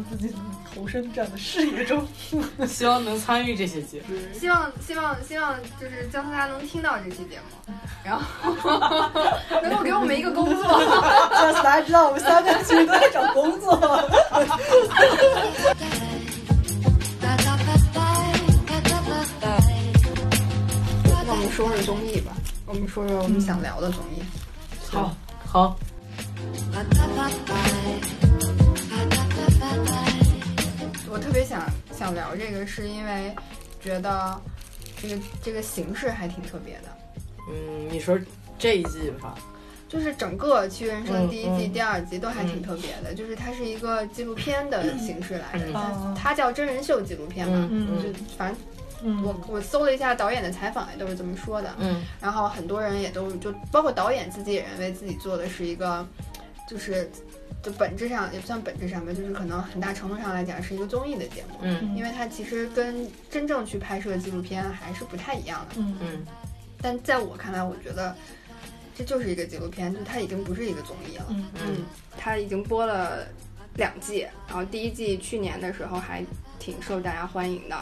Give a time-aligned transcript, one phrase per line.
[0.00, 0.34] 让自己
[0.74, 2.06] 投身这样的事业中，
[2.66, 4.16] 希望能参与这些节目。
[4.32, 8.24] 希望希望希望就是姜思达能听到这期节目，然后
[9.62, 10.64] 能够给我们一个工作。
[11.32, 13.78] 姜思达知道我们三个其实都在找工作。
[21.26, 22.32] 那我们说说综艺吧，
[22.64, 24.22] 我们说说我们想聊的综艺。
[24.90, 25.14] 好，
[25.46, 25.76] 好。
[31.20, 33.34] 特别想想聊这个，是因为
[33.80, 34.40] 觉得
[35.00, 36.88] 这个这个形式还挺特别的。
[37.48, 38.18] 嗯，你说
[38.58, 39.34] 这一季吧，
[39.88, 47.68] 就是整个《七人生》第一季、嗯第二季都还挺特别的，就是它是一个纪录片的形式来的，嗯它它叫真人秀纪录片嘛。
[47.70, 48.58] 嗯就反正
[49.02, 51.74] 嗯我我搜了一下导演的采访，也都是这么说的。
[51.78, 56.06] 嗯然后很多人也都就包括导演自己也认为自己做的是一个，
[56.68, 57.10] 就是
[57.62, 65.74] 就本质上也不算本质上吧，就是可能很大程度上来讲是一个综艺的节目，嗯因为它其实跟真正去拍摄纪录片还是不太一样的。
[65.78, 66.26] 嗯嗯
[66.80, 68.16] 但在我看来，我觉得
[68.94, 71.26] 这就是一个纪录片，就它已经不是一个综艺了。
[71.28, 71.84] 嗯嗯，
[72.16, 73.26] 它已经播了
[73.74, 76.24] 两季，然后第一季去年的时候还
[76.58, 77.76] 挺受大家欢迎的。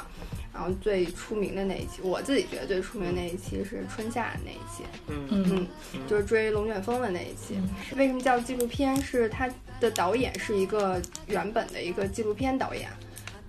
[0.50, 7.54] 然后最出名的那一期，我自己觉得最出名的那一期是春夏那一期，嗯嗯嗯，就是追龙卷风的那一期。
[7.54, 9.00] 嗯为什么叫纪录片？
[9.00, 9.48] 是它
[9.80, 12.88] 的导演是一个原本的一个纪录片导演，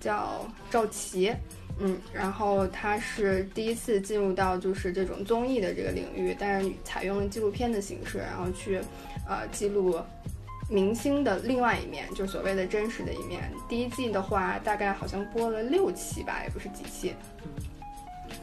[0.00, 1.34] 叫赵琦。
[1.82, 8.78] 嗯，然后他是第一次进入到就是这种综艺的这个领域，但是采用了纪录片的形式，然后去
[9.26, 9.98] 呃记录
[10.68, 13.50] 明星的另外一面，就所谓的真实的一面。
[13.66, 17.14] 第一季的话，大概好像播了六期吧，也不是几期。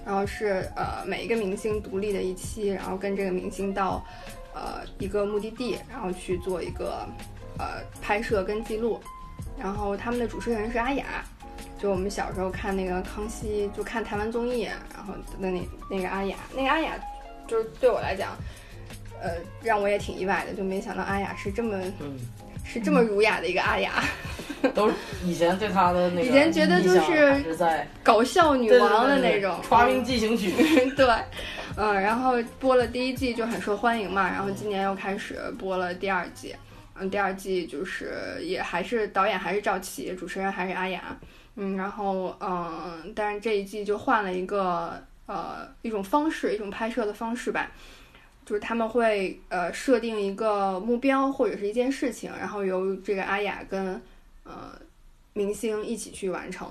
[0.03, 4.03] 然后是呃每一个明星独立的一期，然后跟这个明星到
[4.55, 7.07] 呃一个目的地，然后去做一个
[7.57, 8.99] 呃拍摄跟记录。
[9.59, 11.23] 然后他们的主持人是阿雅，
[11.79, 14.61] 就我们小时候看那个康熙，就看台湾综艺，
[14.93, 16.93] 然后的那那个阿雅，那个阿雅
[17.47, 18.37] 就是对我来讲，
[19.19, 19.31] 呃
[19.63, 22.19] 让我也挺意外的，就没想到阿雅是这么嗯，
[22.63, 24.03] 是这么儒雅的一个阿雅，
[24.75, 24.93] 都是
[25.23, 30.51] 以前对她的那个以前觉得就是是在搞笑女王的那种《花名进行曲》
[30.95, 31.07] 对，
[31.75, 36.55] 嗯，然后播了第一季就很受欢迎嘛，然后今年又开始播了第二季，
[36.99, 41.17] 嗯，第二季就是也还是导演还是赵琦，主持人还是阿雅，
[41.55, 47.71] 嗯，然后嗯，但是这一季就换了一个呃一种方式，一种拍摄的方式吧。
[48.45, 54.01] 就是他们会呃设定一个目标或者是一件事情，然后由这个阿雅跟
[54.45, 54.71] 呃
[55.33, 56.65] 明星一起去完成。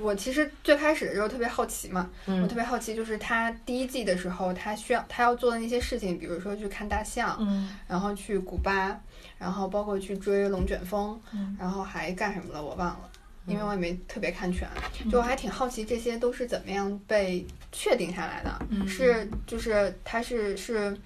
[0.00, 9.00] 我其实最开始的时候特别好奇嘛，我嗯特别好奇，就是他第一季的时候，他需要他要做的那些事情，比如说去看大象，嗯然后去古巴，
[9.40, 11.56] 然后包括去追龙卷风，嗯。
[11.58, 13.10] 然后还干什么了我忘了，
[13.46, 14.68] 因为我也没特别看全，
[15.10, 18.86] 就我还挺好奇这些都是怎么样被确定下来的，嗯。
[18.86, 20.96] 是就是他是是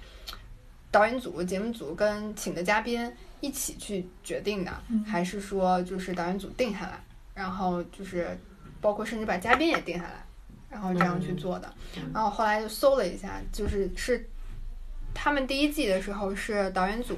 [0.90, 7.00] 导演组、节目组跟请的嘉宾一起去决定的，嗯还是说就是导演组定下来，
[7.34, 8.36] 然后就是
[8.80, 10.24] 包括甚至把嘉宾也定下来，
[10.68, 11.72] 然后这样去做的。
[12.12, 14.28] 然后后来就搜了一下，就是是
[15.12, 17.16] 他们第一季的时候是导演组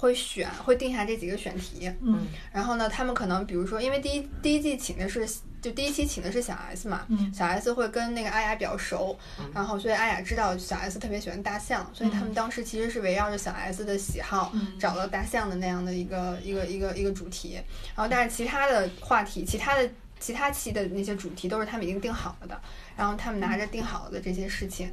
[0.00, 2.26] 会选会定下这几个选题，嗯。
[2.50, 5.28] 然后呢，他们可能比如说，因为第一第一季请的是
[5.60, 9.14] 就第一期请的是小 S 嘛，嗯小 S 会跟那个阿雅比较熟，
[9.52, 17.60] 然后所以阿雅知道小 S 特别喜欢大象，所以他们当时其实是围绕着小 S 的喜好嗯找到大象的那样的一个一个一个一个主题，
[17.94, 22.58] 然后但是其他的话题，其他的其他期的那些主题都是他们已经定好了的，
[22.96, 24.90] 然后他们拿着定好了的这些事情。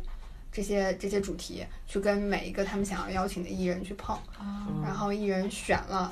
[0.57, 4.17] 这些这些主题去跟每一个他们想要邀请的艺人去碰，
[4.83, 6.11] 然后艺人选了，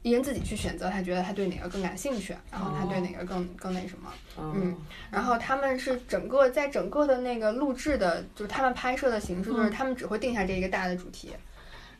[0.00, 4.74] 艺人自己去选择他觉得他对哪个更感兴趣，然后他对哪个更更那什么，嗯
[5.10, 11.30] 然后他们是整个在整个的那个录制的，就是他们拍摄的形式，就是他们只会定下这一个大的主题，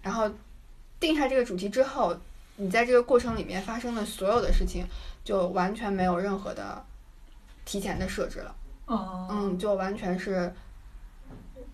[0.00, 0.30] 然后
[0.98, 2.16] 定下这个主题之后，
[2.56, 4.86] 你在这个过程里面发生的所有的事情，
[5.24, 6.82] 就完全没有任何的
[7.66, 8.54] 提前的设置了，
[8.86, 9.28] 哦。
[9.30, 10.50] 嗯，就完全是。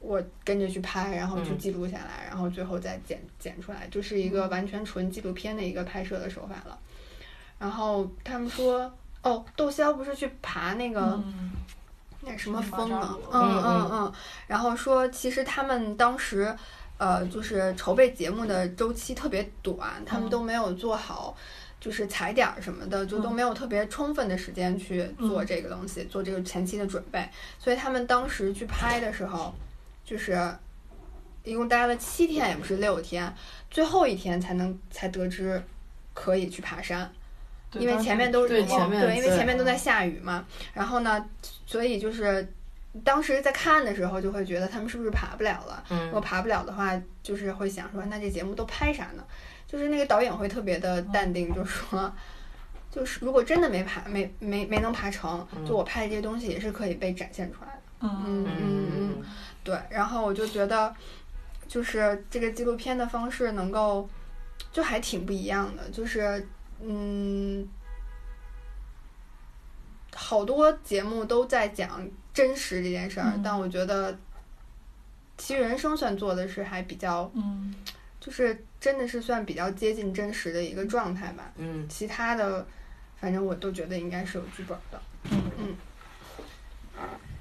[0.00, 6.78] 我跟着去拍，然后去嗯记录下来，然后最后再剪剪出来，就是一个完全纯纪录片的一个拍摄的手法了。
[7.58, 8.92] 然后他们说，
[9.22, 11.50] 哦，窦骁不是去爬那个、嗯
[12.20, 13.30] 那什么峰啊马扎罗？
[13.32, 14.12] 嗯嗯嗯嗯。
[14.48, 16.54] 然后说，其实他们当时，
[16.98, 21.36] 呃，就是筹备节目的周期特别短，他们嗯都没有做好，
[21.80, 27.28] 就是踩点儿什么的，就都嗯没有特别充分的时间去做嗯这个东西，做这个前期的准备。
[27.58, 29.54] 所以他们当时去拍的时候，
[30.08, 30.34] 就是
[31.44, 33.30] 一共待了七天，也不是六天，
[33.70, 35.62] 最后一天才能才得知
[36.14, 37.12] 可以去爬山。
[37.74, 40.46] 因为前面都是对前面对，因为前面都在下雨嘛。
[40.72, 41.22] 然后呢，
[41.66, 42.50] 所以就是
[43.04, 45.84] 当时在看的时候，就会觉得他们是不是爬不了了？
[45.90, 49.22] 如果嗯爬不了的话，就是会想说，那这节目都拍啥呢？
[49.66, 52.10] 就是那个导演会特别的淡定，就说。
[52.90, 57.82] 就是如果真的没爬没没没能爬成，就我拍的这些东西也是可以被展现出来的。
[58.00, 59.24] 嗯嗯嗯嗯，
[59.68, 59.78] 对。
[59.90, 60.94] 然后我就觉得，
[61.66, 64.08] 就是这个纪录片的方式能够，
[64.72, 65.90] 就还挺不一样的。
[65.90, 66.48] 就是
[66.80, 67.68] 嗯，
[70.14, 74.10] 好多节目都在讲真实这件事儿，嗯但我觉得
[75.36, 77.74] 《其实人生》算做的是还比较，嗯
[78.18, 81.52] 就是真的是算比较接近真实的一个状态吧。
[81.56, 82.66] 嗯其他的，
[83.20, 84.98] 反正我都觉得应该是有剧本的。
[85.30, 85.76] 嗯，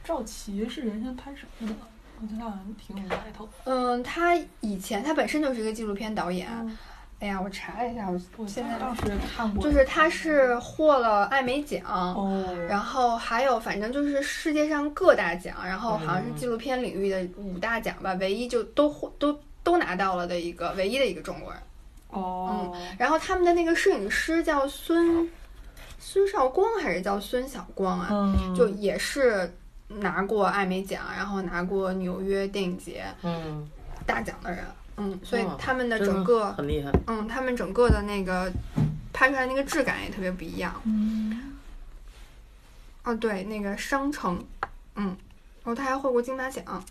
[0.03, 1.75] 赵琦是原先拍什么的？
[2.21, 3.47] 我觉得他好像挺有来头。
[3.65, 6.47] 嗯，他以前他本身就是一个纪录片导演。
[6.51, 6.77] 嗯
[7.19, 9.01] 哎呀，我查了一下，我我现在倒是
[9.35, 21.59] 看过，就是他是获了艾美奖，哦，然后还有反正就是世界上各大奖，然后好像是嗯纪录片领域的五大奖吧，唯一就都获都都拿到了的一个唯一的一个中国人。
[22.09, 25.27] 哦，然后他们的那个摄影师叫孙
[25.97, 28.09] 孙少光还是叫孙晓光啊？
[28.11, 29.51] 嗯，就也是
[29.87, 33.67] 拿过艾美奖，然后拿过纽约电影节嗯，
[34.05, 34.65] 大奖的人。
[34.97, 36.91] 嗯，所以他们的整个很厉害。
[37.05, 38.51] 嗯，他们整个的那个
[39.13, 40.73] 拍出来那个质感也特别不一样。
[40.85, 41.53] 嗯，
[43.03, 44.43] 哦，对，那个商城，
[44.95, 45.15] 嗯，
[45.63, 46.83] 然后他还获过金马奖。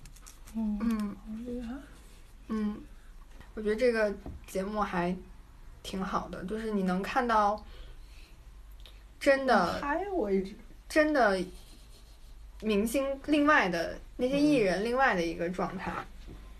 [0.55, 1.75] 嗯，嗯好厉害。
[2.49, 2.81] 嗯，
[3.55, 4.15] 我觉得这个
[4.47, 5.15] 节目还
[5.83, 7.61] 挺好的，就是你能看到
[9.19, 10.55] 真的嗨为止。
[10.89, 11.37] 真的
[12.63, 15.93] 明星另外的那些艺人另外的一个状态，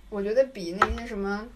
[0.09, 1.47] 我觉得比那些什么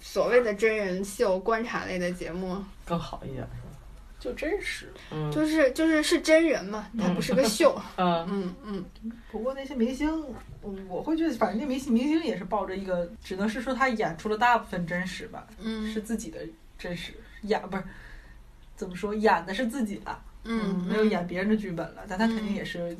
[0.00, 3.46] 所谓的真人秀、观察类的节目，更好一点，
[4.20, 4.92] 就真实。
[5.10, 7.80] 嗯，就是就是是真人嘛，它不是个秀。
[7.96, 8.26] 嗯。
[8.30, 8.84] 嗯嗯。
[9.30, 10.08] 不过那些明星，
[10.62, 15.90] 嗯我会觉得，反正那明星明星也是抱着一个，只能是说他演出了大部分真实吧，嗯。
[15.92, 16.40] 是自己的
[16.78, 17.12] 真实
[17.42, 17.82] 演不是
[18.76, 22.96] 怎么说演的是自己的，嗯，没有演别人的剧本了，但他肯定也是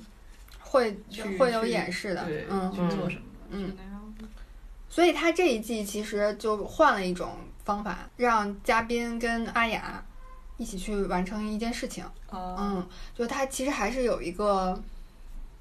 [0.60, 0.96] 会
[1.38, 3.76] 会有演示的对，，嗯去做什么，嗯。
[4.90, 7.32] 所以他这一季其实就换了一种
[7.64, 10.02] 方法，让嘉宾跟阿雅
[10.56, 12.02] 一起去完成一件事情。
[12.30, 14.82] 啊，嗯，就他其实还是有一个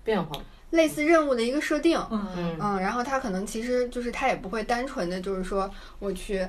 [0.04, 0.42] 变化。
[0.72, 1.98] 类似任务的一个设定。
[2.10, 5.70] 嗯嗯嗯，然后他可能其实就是他也不会单纯的就是说
[6.00, 6.48] 我去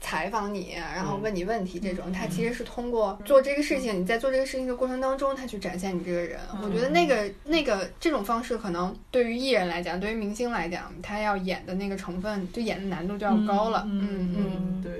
[0.00, 6.38] 采访你，然后问你问题这种，他其实是通过做这个事情，你在做这个事情的过程当中，他去展现你这个人。
[6.62, 13.84] 我觉得那个那个这种方式，可能对于艺人来讲，对于明星来讲，他要演的那个成分，就演的难度就要高了。
[13.86, 14.92] 嗯嗯对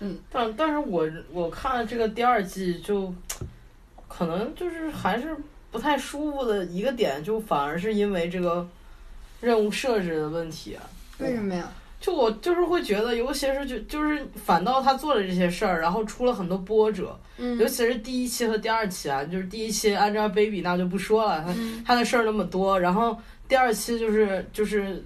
[0.00, 3.12] 嗯，对，但但是我我看了这个第二季就，
[4.08, 5.36] 可能就是还是
[5.70, 8.68] 不太舒服的一个点，就反而是因为这个
[9.40, 10.82] 任务设置的问题啊。
[11.18, 11.72] 为什么呀？
[12.02, 17.56] 就我就是会觉得，尤其是就就是反倒他做了这些事儿，然后出了很多波折，嗯。
[17.58, 21.82] 尤其是第一期和第二期啊，就是第一期 Angelababy 那就不说了，他嗯。
[21.86, 23.16] 他的事儿那么多，然后
[23.46, 25.02] 第二期就是就是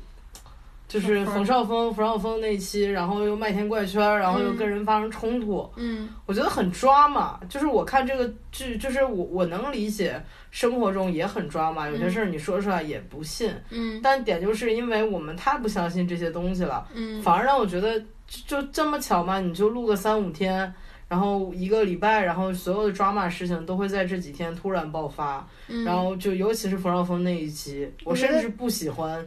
[0.89, 6.09] 就是冯绍峰冯绍峰那一期，然后又麦田怪圈儿，然后又跟人发生冲突，嗯。
[6.27, 7.41] 我觉得很抓嘛。
[7.49, 14.01] 就是我看这个剧，就是我我能理解生活中也很抓嘛，有些事儿你说出来也不信，嗯。
[14.03, 16.87] 但点就是因为我们太不相信这些东西了。
[16.95, 17.21] 嗯。
[17.21, 20.73] 反而让我觉得就就这么巧嘛，你就录个三五天，
[21.09, 29.25] 然后一个礼拜，然后所有的抓马事情都会在这几天突然爆发，嗯，然后就尤其是冯绍峰那一期，我甚至不喜欢，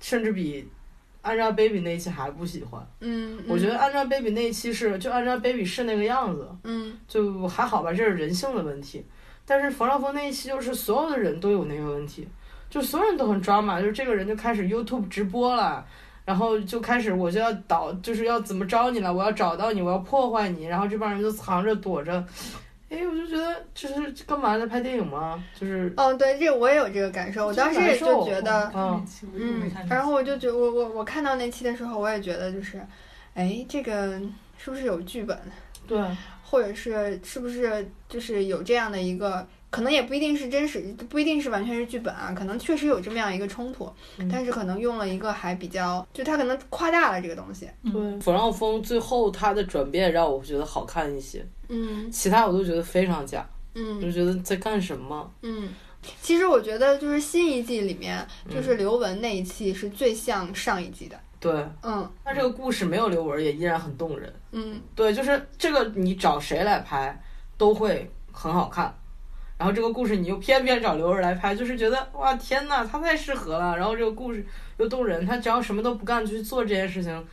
[0.00, 0.68] 甚至比
[1.22, 2.84] Angelababy 那一期还不喜欢。
[3.00, 9.04] 嗯，我觉得 Angelababy 那一期是就 Angelababy 是那个样子，嗯就还好吧，这是人性的问题。
[9.44, 12.28] 但是冯绍峰那一期就是所有的人都有那个问题，
[12.68, 15.84] 就所有人都很抓马，就是这个人就开始 YouTube 直播了，
[16.24, 22.24] 然后就开始我就要导，就是要怎么着你了，我要找到你，我要破坏你，然后这帮人就藏着躲着，
[22.90, 25.42] 哎，我就觉得就是干嘛在拍电影吗？
[25.54, 28.70] 就是哦，对，这我也有这个感受，我当时也就觉得。
[28.74, 32.84] 嗯嗯，然后我就觉得，我我我看到那期的时候，我也觉得就是，
[33.34, 34.20] 哎，这个
[34.58, 35.38] 是不是有剧本，
[35.86, 36.04] 对，
[36.42, 55.32] 或者是是不是就是有这样的一个，可能也不一定是真实，不一定是完全是剧本啊，可能确实有这么样一个冲突，嗯但是可能用了一个还比较，就他可能夸大了这个东西，对，冯绍峰最后他的转变让我觉得好看一些，嗯其他我都觉得非常假，我嗯就觉得在干什么？
[55.42, 55.68] 嗯。
[56.22, 61.20] 其实我觉得，就是新一季里面，嗯就是刘雯那一期是最像上一季的。
[61.38, 64.32] 对，嗯但这个故事没有刘雯也依然很动人。
[64.52, 67.22] 嗯对，就是这个你找谁来拍，
[67.58, 68.94] 都会很好看。
[69.60, 73.76] 然后这个故事你又偏偏找刘若来拍，就是觉得哇天呐，他太适合了。
[73.76, 74.42] 然后这个故事
[74.78, 77.26] 又动人，他只要什么都不干就去做这件事情，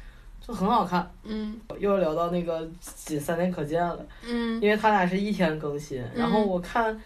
[0.45, 1.09] 就很好看。
[1.23, 6.03] 嗯又聊到那个仅三天可见了，嗯因为他俩是一天更新。
[6.13, 7.01] 然后我看，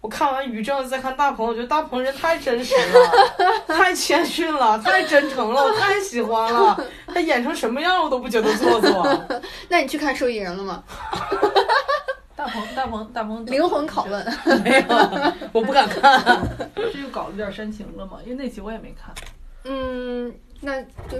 [0.00, 6.76] 我看完于正再看大鹏，我觉得大鹏人太真实了，太谦逊了，太真诚了，我太喜欢了。
[7.06, 9.24] 他演成什么样我都不觉得做作。
[9.70, 10.82] 那你去看受益人了吗？
[12.36, 14.62] 大鹏大鹏大鹏灵魂拷问。
[14.62, 14.86] 没有，
[15.52, 16.42] 我不敢看。
[16.76, 19.14] 这就搞得有点煽情了嘛，因为那集我也没看。
[19.64, 21.18] 嗯，那就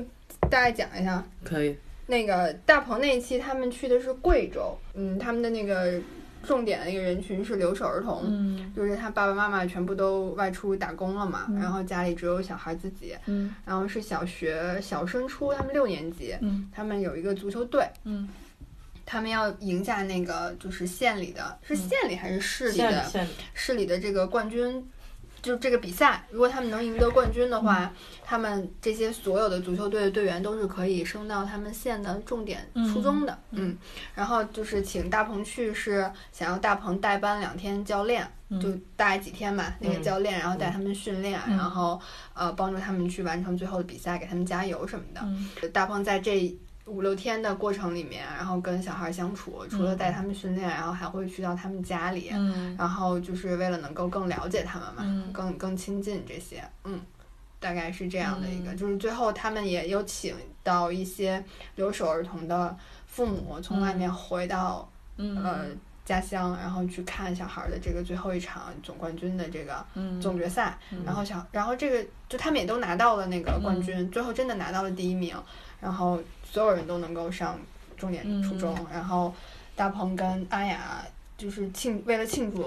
[0.51, 1.25] 大概讲一下。
[1.45, 5.99] 可以，那个大鹏那一期，他们去的是贵州，嗯，他们的那个
[6.43, 18.29] 重点的一个人群是留守儿童，嗯就是他爸爸妈妈全部都外出打工了嘛，嗯然后家里只有小孩自己，嗯然后是小学小升初，他们六年级，嗯他们有一个足球队，嗯
[19.07, 23.05] 他们要赢下那个就是县里的，是县里还是市里的？
[23.05, 24.91] 县县，市里的这个冠军，
[25.43, 27.93] 就这个比赛，如果他们能赢得冠军的话，
[28.25, 33.39] 他们这些所有的足球队的队员都是可以升到他们县的重点初中的。
[33.51, 33.77] 嗯
[34.15, 38.27] 然后就是请大鹏去，是想要大鹏代班两天教练，
[38.61, 41.57] 就带几天吧，那个嗯教练，然后带他们训练，嗯。
[41.57, 42.01] 然后
[42.33, 45.21] 呃帮助他们去完成最后的比赛，给他们加油什么的。
[45.25, 45.51] 嗯。
[45.73, 46.57] 大鹏在这
[46.87, 52.77] 五六天的过程里面，然后跟小孩相处，除了带他们训练，然后还会去到他们家里，嗯。
[52.79, 55.33] 然后就是为了能够更了解他们嘛，嗯。
[55.33, 57.01] 更更亲近这些，嗯，
[57.59, 58.77] 大概是这样的一个，嗯。
[58.77, 61.43] 就是最后他们也有请到一些
[61.77, 62.77] 留守儿童的
[63.07, 65.43] 父母从外面回到、嗯。
[65.43, 65.67] 呃
[66.05, 70.21] 家乡，然后去看小孩的这个最后一场总冠军的这个嗯。
[70.21, 75.35] 总决赛，然后小然后这个就他们也都拿到了那个冠军，嗯最后真的拿到了第一名，
[75.81, 76.21] 然后
[76.55, 77.59] 所有人都能够上
[77.97, 78.87] 重点初中，嗯。
[78.93, 79.35] 然后
[79.75, 81.05] 大鹏跟阿雅
[81.37, 82.65] 就是庆为了庆祝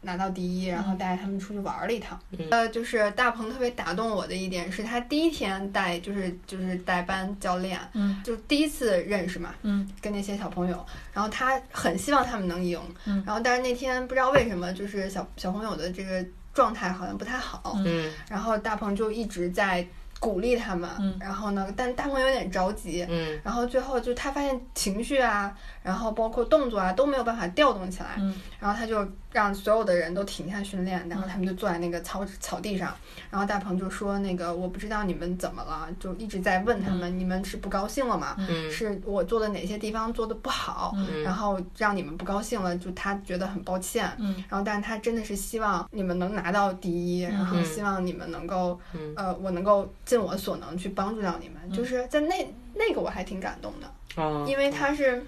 [0.00, 2.18] 拿到第一，然后嗯带他们出去玩了一趟。
[2.30, 2.48] 嗯。
[2.50, 8.18] 呃，就是大鹏特别打动我的一点是他第一天带就是就是带班教练，嗯。
[8.24, 9.86] 就第一次认识嘛，嗯。
[10.00, 13.22] 跟那些小朋友，然后他很希望他们能赢，嗯。
[13.26, 16.24] 然后但是那天不知道为什么就是小小朋友的这个
[16.54, 18.10] 状态好像不太好，嗯。
[18.30, 19.86] 然后大鹏就一直在
[20.26, 21.16] 鼓励他们，嗯。
[21.20, 23.38] 然后呢，但大鹏有点着急，嗯。
[23.44, 25.56] 然后最后就他发现情绪啊，
[25.86, 28.34] 然后包括动作啊都没有办法调动起来，嗯。
[28.58, 32.92] 然后他就让所有的人都停下训练，然后他们就坐在那个草草地上，
[33.30, 38.34] 然后大鹏就说那个我不知道你们怎么了，就一直在问他们，你们是不高兴了吗？
[38.38, 38.68] 嗯。
[38.68, 41.22] 是我做的哪些地方做的不好，嗯。
[41.22, 44.42] 然后让你们不高兴了，就他觉得很抱歉，嗯。
[44.48, 47.64] 然后但是他真的是希望你们能拿到第一，然后嗯。
[47.64, 49.12] 希望你们能够，嗯。
[49.14, 55.24] 呃，我能够尽我所能去帮助到你们，就是在那那个我还挺感动的，啊，因为他是，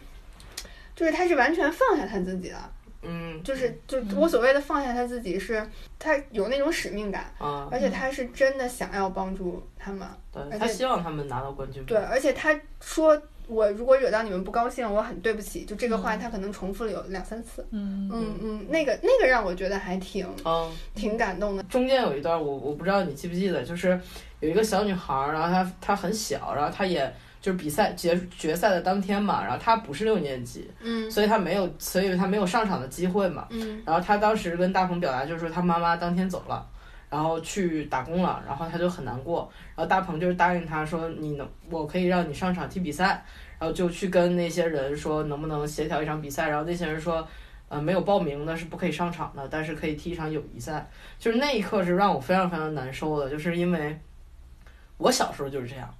[0.98, 2.70] 就是他是完全放下他自己了，
[3.02, 5.64] 嗯就是就我所谓的放下他自己是，
[5.96, 11.84] 他有那种使命感，啊，而且他是真的想要帮助他们，对而且他希望他们拿到冠军。
[11.86, 13.16] 对，而且他说。
[13.50, 15.64] 我如果惹到你们不高兴，我很对不起。
[15.64, 17.66] 就这个话，他可能重复了有两三次。
[17.70, 21.62] 嗯嗯嗯，那个那个让我觉得还挺嗯，挺感动的。
[21.62, 23.98] 中间有一段我我不知道你记不记得，就是
[24.40, 27.10] 有一个小女孩儿，然后她她很小，然后她也
[27.40, 33.46] 就是比赛决决赛的当天嘛，然后他不是六年级，嗯所以他没有，所以他没有上场的机会嘛。
[33.50, 36.66] 嗯然后他当时跟大鹏表达就是说他妈妈当天走了，
[37.08, 39.50] 然后去打工了，然后他就很难过。
[39.74, 43.24] 然后大鹏就是答应他说你能，我可以让你上场踢比赛，
[43.58, 47.26] 然后就去跟那些人说能不能协调一场比赛，然后那些人说。
[47.70, 50.88] 呃，没有报名的是不可以上场的，但是可以踢一场友谊赛。
[51.18, 53.94] 就是那一刻是让我非常非常难受的，就是因为
[54.96, 55.94] 我小时候就是这样。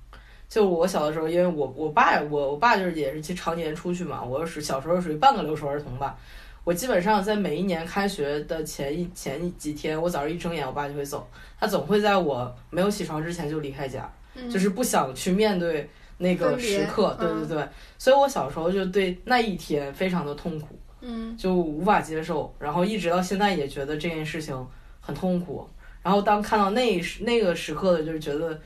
[0.48, 6.18] 就我小的时候，因为我我爸我我爸就是也是其常年出去嘛，我是小时候属于半个留守儿童吧。
[6.64, 11.26] 我基本上在每一年开学的前一前一几天，我早上一睁眼，我爸就会走，
[11.58, 15.88] 他总会在我没有起床之前就离开家，嗯，就是不想去面对
[16.18, 17.16] 那个时刻。
[17.18, 20.78] 对嗯对对，所以我小时候就对那一天非常的痛苦。
[21.00, 24.66] 嗯就无法接受，然后一直到现在也觉得这件事情
[25.00, 25.64] 很痛苦。
[26.02, 28.60] 然后当看到那那个时刻的，就是觉得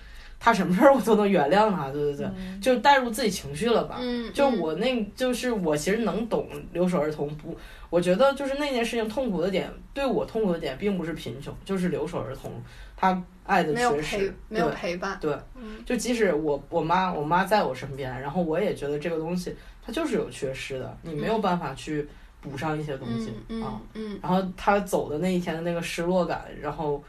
[0.45, 2.29] 他什么事儿我都能原谅他， 对对对，
[2.61, 3.99] 就带入自己情绪了吧。
[4.01, 7.57] 嗯，就我那，就是我其实能懂留守儿童不，
[7.89, 12.51] 我觉得就是那件事情痛苦的点，对我痛苦的点并不是贫穷，就是留守儿童
[12.97, 15.17] 他爱的缺失，没有对陪伴。
[15.21, 22.09] 对，嗯就即使我我妈我妈在我身边，然后我也觉得这个东西它就是有缺失的，你没有办法去
[22.41, 24.15] 补上一些东西、嗯啊嗯。
[24.15, 27.03] 嗯然后他走的那一天的那个失落感，然后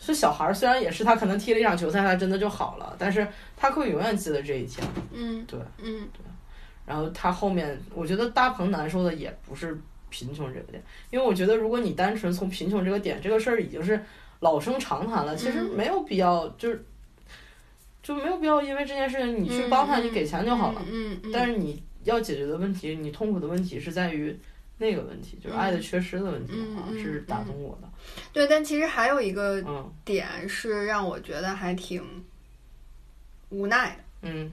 [0.00, 3.26] 是小孩儿，虽然也是他可能踢了一场球赛，他真的就好了，但是
[3.56, 4.84] 他会永远记得这一天。
[5.12, 6.22] 嗯对，嗯对
[6.86, 9.78] 然后他后面，我觉得大鹏难受的也不是
[10.08, 14.02] 贫穷这个点，因为我觉得如果你单纯从贫穷这个点，这个事儿已经是
[14.40, 16.82] 老生常谈了，其实嗯没有必要，就是
[18.02, 20.82] 就没有必要因为这件事情你去帮他，嗯你给钱就好了。
[20.90, 24.36] 嗯嗯，但是你要解决的问题，你痛苦的问题是在于
[24.80, 27.88] 那个问题，就是爱的缺失的问题啊，嗯嗯是打动我的。
[28.32, 32.02] 对，但其实还有一个嗯点是让我觉得还挺
[33.50, 34.02] 无奈的。
[34.22, 34.50] 嗯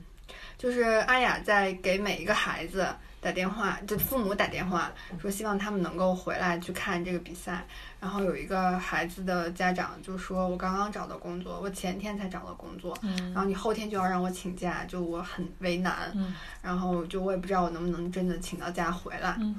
[0.57, 2.85] 就是阿雅在给每一个孩子
[3.21, 4.91] 打电话，就父母打电话
[5.21, 7.65] 说希望他们能够回来去看这个比赛。
[7.99, 16.11] 然后有一个孩子的家长就说：“我刚刚找到工作，我前天才找到工作，嗯然后你后天就要让我请假，就我很为难。
[16.15, 19.37] 嗯然后就我也不知道我能不能真的请到假回来。
[19.39, 19.55] 嗯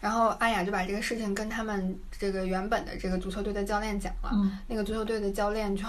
[0.00, 4.30] 然后阿雅就把这个事情跟他们这个原本的这个足球队的教练讲了。
[4.32, 5.84] 嗯那个足球队的教练就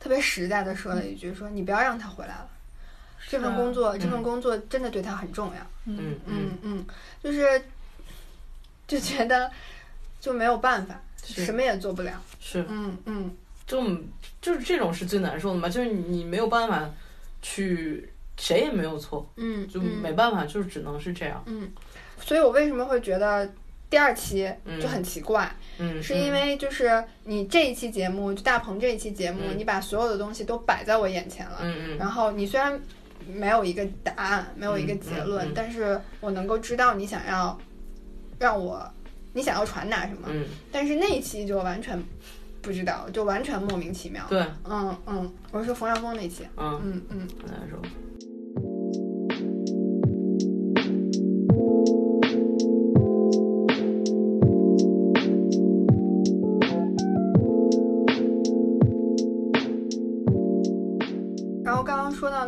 [0.00, 2.48] 特别实在的说了一句：“说你不要让他回来了，
[3.28, 5.60] 这份工作，这份工作真的对他很重要。
[5.86, 6.86] 嗯嗯嗯嗯，
[7.22, 7.62] 就是
[8.86, 9.50] 就觉得
[10.20, 12.12] 就没有办法，是什么也做不了。
[12.40, 13.36] 是，嗯嗯
[13.66, 13.82] 就
[14.40, 16.88] 就是这种是最难受的嘛，就是你没有办法
[17.42, 21.42] 去，谁也没有错，嗯，就嗯没办法，就是只能是这样。
[21.46, 21.70] 嗯，
[22.20, 23.50] 所以我为什么会觉得
[23.90, 32.80] 第二期嗯就很奇怪，嗯，是因为就是你这一期节目，就大鹏这一期节目，嗯你把所有的东西都摆在我眼前了，嗯嗯然后你虽然
[33.26, 37.58] 没有一个答案，没有一个结论，但是我能够知道你想要
[38.38, 38.88] 让我，
[39.32, 40.28] 你想要传达什么。
[40.28, 42.02] 嗯，但是那一期就完全
[42.62, 44.24] 不知道，就完全莫名其妙。
[44.28, 46.46] 对，嗯嗯，我是说冯绍峰那期。
[46.56, 47.80] 嗯，嗯嗯很难受。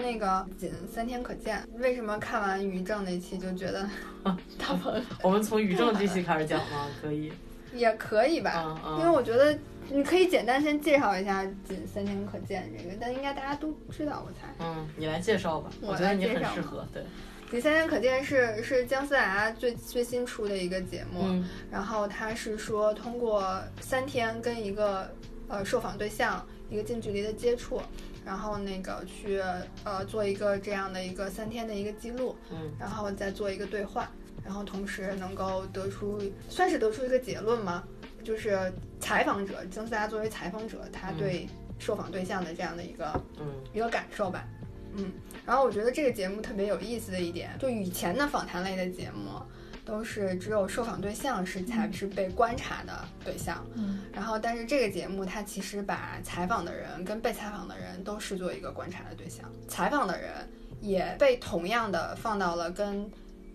[0.00, 3.89] 那个仅三天可见，为什么看完于正那期就觉得
[4.58, 6.89] 大鹏我们从于正这期开始讲吗？
[7.00, 7.32] 可以。
[7.73, 8.52] 也可以吧？
[8.67, 9.56] 嗯嗯因为我觉得
[9.89, 14.52] 你可以简单先介绍一下“仅三天可见”这个，但应该大家都知道，我猜。
[14.58, 16.84] 嗯，你来介绍吧，我我觉得你来介绍很适合。
[16.93, 17.02] 对，
[17.49, 25.08] 《仅三天可见是》是姜思达最最新出的一个节目，嗯然后他是说通过三天跟一个
[25.47, 27.80] 呃受访对象一个近距离的接触，
[28.25, 29.41] 然后那个去
[29.85, 34.11] 呃做一个这样的一个三天的一个记录，嗯然后再做一个对话，
[34.45, 37.85] 然后同时能够得出算是得出一个结论吗？
[38.23, 44.47] 就是采访者姜思达作为采访者，他对受访对象的这样的一个嗯一个感受吧。
[44.93, 45.11] 嗯，
[45.47, 49.41] 然后我觉得这个节目特别有意思的一点，就以前的访谈类的节目，
[49.84, 54.00] 都是只有受访对象是才是被观察的对象，嗯。
[54.12, 60.32] 然后但是这个节目它其实把采访的人跟被采访的人都视作一个观察的对象，采访的人
[60.80, 63.10] 也被同样的放到了跟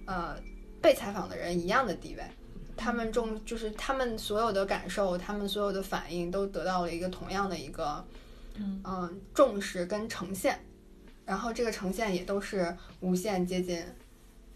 [0.05, 0.35] 呃
[0.81, 2.23] 被采访的人一样的地位。
[2.77, 8.05] 他们重就是他们所有的感受，他们所有的反应都得到了一个同样的一个
[8.55, 8.81] 嗯。
[8.83, 10.59] 嗯重视跟呈现，
[11.25, 13.81] 然后这个呈现也都是无限接近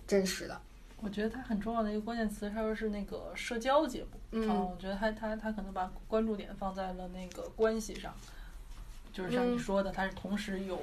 [0.06, 0.62] 真实的。
[1.02, 4.10] 我觉得它很重要的一个关键词，它说是那个社交节目。
[4.32, 8.14] 嗯啊，我觉得他他他可能把关注点放在了那个关系上，
[9.12, 10.80] 就是像你嗯说的，他是同时有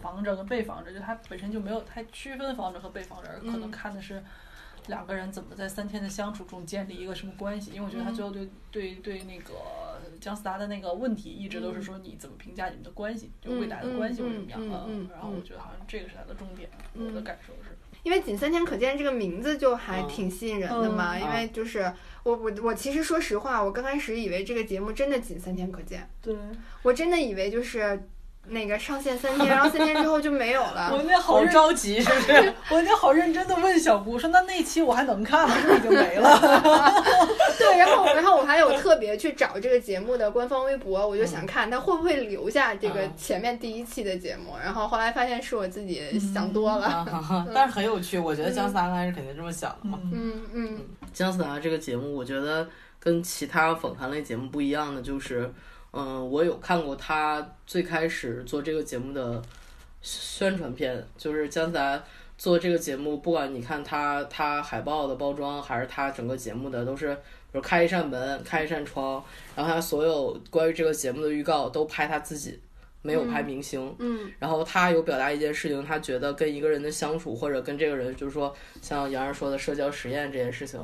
[0.00, 4.22] 防着跟被防着，就他本身就没有太区分防着和被防着，而可能嗯看的是
[4.86, 7.72] 两个人怎么在三天的相处中建立一个什么关系。
[7.72, 9.52] 因为我觉得他嗯最后对对对那个
[10.20, 17.65] 姜思达的那个问题，一直都是说你怎么评价你们的关系，就未来的关系会怎么样嗯嗯嗯嗯然后我觉得好像这个是他的重点，嗯我的感受是。
[18.06, 20.06] 因为“仅三天可见”这个名字就还嗯。
[20.08, 21.20] 挺吸引人的嘛，嗯。
[21.22, 21.92] 因为就是
[22.22, 26.32] 我我我其实说实话，我刚开始以为这个节目真的仅三天可见，对，
[26.82, 28.00] 我真的以为就是
[28.48, 31.02] 那个上线三天，然后 三天之后就没有了我。
[31.02, 32.54] 那好着急，是不是？
[32.70, 35.54] 我那好认真的问小姑说：“那那期我还能看吗？
[35.60, 36.38] 是不是已经没了
[37.58, 46.86] 对，然后然后我还有特别去找这个节目的官方微博，我就想看他会不会留下这个嗯前面第一期的节目，然后后来发现是我自己想多了。
[46.86, 50.80] 啊但是很有趣，我觉得姜思达刚开始肯定这么想的嘛。？”嗯嗯
[51.12, 52.68] 姜思达这个节目，我觉得
[53.00, 55.50] 跟其他访谈类节目不一样的就是，
[55.96, 59.42] 嗯、我有看过他最开始做这个节目的
[60.02, 62.02] 宣传片，就是姜思达
[62.36, 72.60] 做这个节目，不管你看他他海报的包装，还是他整个节目的，都是比如开一扇门，开一扇窗，然后他所有关于这个节目的预告都拍他自己，
[73.00, 73.94] 没有拍明星。
[73.98, 80.78] 嗯然后他有表达一件事情，他觉得跟一个人的相处，或者跟这个人，就是说像杨儿说的社交实验这件事情，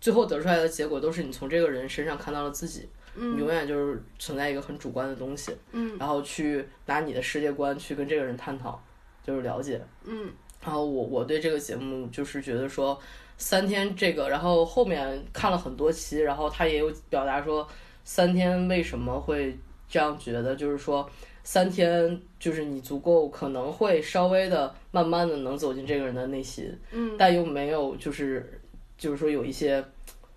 [0.00, 5.96] 最后得出来的结果都是你从这个人身上看到了自己，你永远就是存在一个很主观的东西，嗯。
[5.98, 8.80] 然后去拿你的世界观去跟这个人探讨，
[9.24, 9.80] 就是了解。
[10.04, 10.30] 嗯。
[10.62, 12.98] 然后我我对这个节目就是觉得说，
[13.38, 17.66] 三天这个，然后后面看了很多期，然后他也有表达说
[18.04, 19.56] 三天为什么会
[19.88, 21.08] 这样觉得，就是说
[21.44, 27.14] 三天就是你足够可能会稍微的慢慢的能走进这个人的内心，嗯。
[27.16, 28.60] 但又没有就是
[28.98, 29.84] 就是说有一些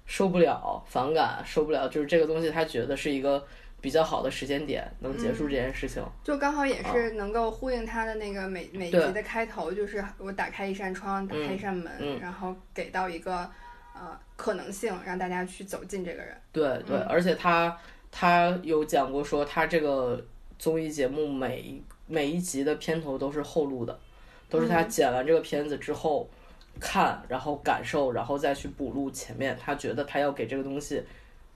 [0.10, 3.46] 受不了、反感、受不了，就是这个东西他觉得是一个
[3.80, 6.04] 比较好的时间点，能结束这件事情。
[6.24, 13.48] 就刚好也是能够呼应他的那个每每一集的开头，就是我打开一扇窗，打开一扇门，嗯然后给到一个
[13.94, 16.36] 呃可能性，让大家去走进这个人。
[16.52, 17.78] 对对，而且他
[18.12, 20.26] 他有讲过说，他这个
[20.58, 24.00] 综艺节目每一每一集的片头都是后录的，
[24.50, 26.28] 都是他剪完这个片子之后
[26.80, 31.04] 看，然后感受，然后再去补录前面他觉得他要给这个东西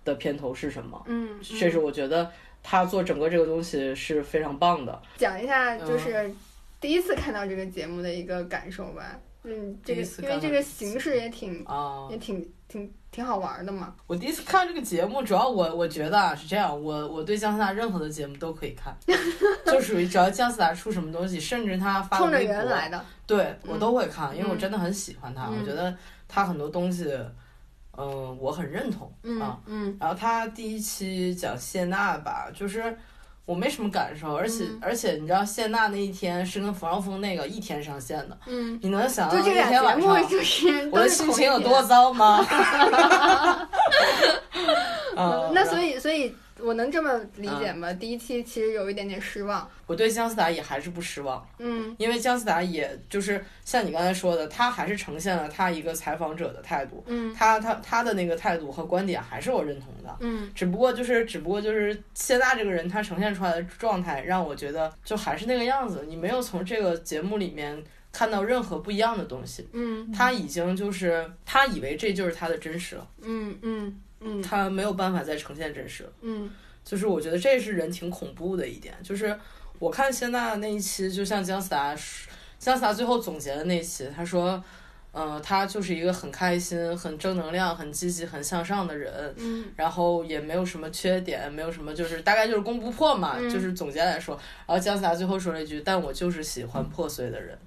[0.03, 1.01] 的片头是什么。
[1.07, 2.29] 嗯，这是我觉得
[2.61, 5.01] 他做整个这个东西是非常棒的。
[5.17, 6.33] 讲一下嗯就是
[6.79, 9.19] 第一次看到这个节目的一个感受吧。
[9.43, 13.93] 嗯，这个因为这个形式也挺啊也挺挺挺好玩的嘛。
[14.07, 18.97] 我第一次看这个节目，主要我我觉得啊是这样，我我对姜思达任何的节目都可以看，
[19.65, 25.95] 就属于只要姜思达出什么东西，甚至他发冲着微博人来的，对我都会看，因为我嗯真的很喜欢他，嗯我觉得
[26.27, 27.15] 他很多东西，
[27.95, 29.59] 嗯、我很认同嗯啊。
[29.67, 32.97] 嗯然后他第一期讲谢娜吧，就是
[33.45, 34.79] 我没什么感受，而且、嗯。
[34.81, 41.69] 而且你知道谢娜那一天是跟冯绍峰那个一天上线的，嗯，你能想到那天晚上就是我的心情有天。
[41.69, 42.45] 多糟吗？
[45.15, 47.91] 嗯，那所以以所以我能这么理解吗？
[47.93, 49.69] 第一期其实有一点点失望。
[49.85, 51.45] 我对姜思达也还是不失望。
[51.59, 76.09] 嗯因为姜思达也就是像你刚才说的，他还是呈现了他一个采访者的态度，嗯他他他的那个态度和观点还是我认同的，嗯只不过就是只不过就是谢娜这个人，他呈现出来的状态让我觉得就还是那个样子，你没有从这个节目里面看到任何不一样的东西，嗯他已经就是他以为这就是他的真实了，嗯嗯嗯他没有办法再呈现真实了。
[76.21, 76.49] 嗯
[76.83, 79.33] 就是我觉得这是人挺恐怖的一点，就是
[79.79, 81.95] 我看谢娜那一期，就像姜思达，
[82.59, 84.61] 姜思达最后总结的那一期，他说，
[85.13, 94.35] 呃，他就是一个很开心、很正能量、很积极、很向上的人，嗯然后也没有什么缺点，没有什么就是大概就是攻不破嘛，嗯就是总结来说。
[94.67, 97.57] 然后姜思达最后说了一句：“但我就是喜欢破碎的人。”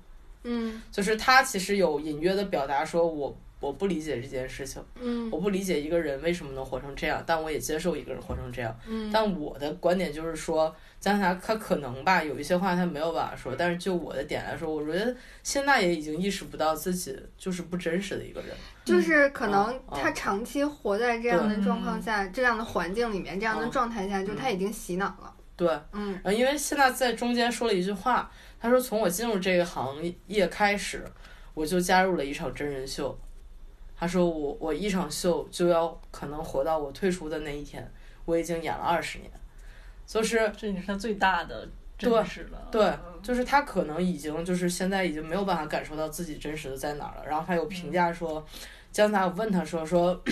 [0.44, 3.34] 嗯就是他其实有隐约的表达说我。
[3.58, 8.76] 我不理解这件事情，嗯我不理解一个人为什么能活成这样，但我也接受一个人活成这样。
[8.86, 18.50] 嗯但我的观点就是说，姜思达他可能吧，有一些话他没有办法说，但是就我的点来说，我觉得现在也已经意识不到自己就是不真实的一个人。
[18.84, 25.34] 就是可能他长期活在这样的状况下、这样的环境里面、这样的嗯状态下，就他已经洗脑了。
[25.56, 31.02] 对，嗯呃，因为现在在中间说了一句话，他说从我进入这个行业开始，
[31.54, 33.18] 我就加入了一场真人秀。
[33.98, 37.90] 他说我我一场秀就要可能活到我退出的那一天，
[38.24, 39.30] 我已经演了二十年，
[40.06, 42.68] 就是这也是他最大的真实了。
[42.70, 47.26] 对，就是他可能已经就是现在已经没有办法感受到自己真实的在哪儿了。
[47.26, 48.46] 然后他有评价说，
[48.92, 50.22] 姜思达有问他说说，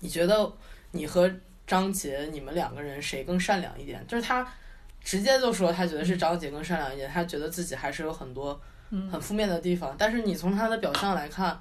[0.00, 0.52] 你觉得
[0.90, 1.30] 你和
[1.66, 4.04] 张杰你们两个人谁更善良一点？
[4.08, 4.46] 就是他
[5.04, 9.94] 直接就说他觉得是张杰更善良一点，他觉得自己还是有很多嗯很负面的地方。
[9.96, 11.60] 但是你从他的表象来看，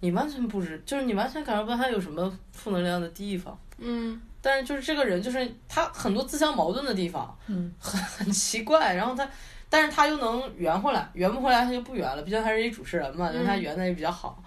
[0.00, 3.58] 你完全不知，就是你完全感受不到他有什么负能量的地方。
[3.78, 8.94] 嗯但是就是这个人，就是他很多自相矛盾的地方，嗯，很 很奇怪。
[8.94, 9.26] 然后他，
[9.70, 12.22] 但是他又能圆回来，圆不回来他就不圆了。
[12.22, 14.42] 毕竟他是一主持人嘛，就是他嗯圆的也比较好。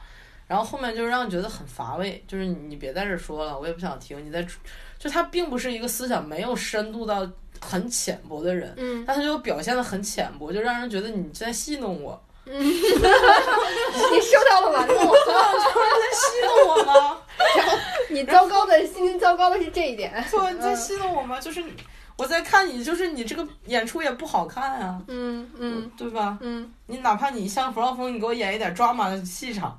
[0.47, 4.23] 然后后面就让人觉得很乏味，就是你你别在这儿说了，我也不想听。
[4.23, 4.45] 你在，
[4.99, 7.27] 就他并不是一个思想没有深度到
[7.59, 12.59] 很浅薄的人，嗯但他就表现的很浅薄，就让人觉得你在戏弄我，嗯，
[14.11, 15.03] 你受到了玩弄，在
[16.13, 17.17] 戏弄我吗？
[18.09, 20.23] 你糟糕的心情糟糕的是这一点。
[20.29, 21.39] 错，你在戏弄我吗？
[21.39, 21.73] 就是你
[22.17, 26.37] 我在看你，就是你这个演出也不好看啊，嗯嗯对吧？
[26.41, 29.77] 嗯你哪怕你像冯绍峰，你给我演一点 drama 的气场，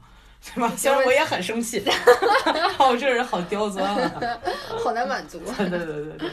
[0.55, 0.71] 对吧？
[0.77, 1.83] 虽然我也很生气，
[2.79, 4.21] 我这个人好刁钻啊！
[4.85, 5.41] 好难满足。
[5.57, 6.31] 对对对对对，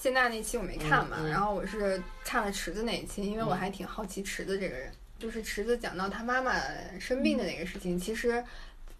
[0.00, 4.90] 谢娜那期我没看嘛，然后我是看了池子那一期，因为我还挺好奇池子这个人。
[5.24, 6.52] 就是池子讲到他妈妈
[7.00, 8.44] 生病的那个事情，其实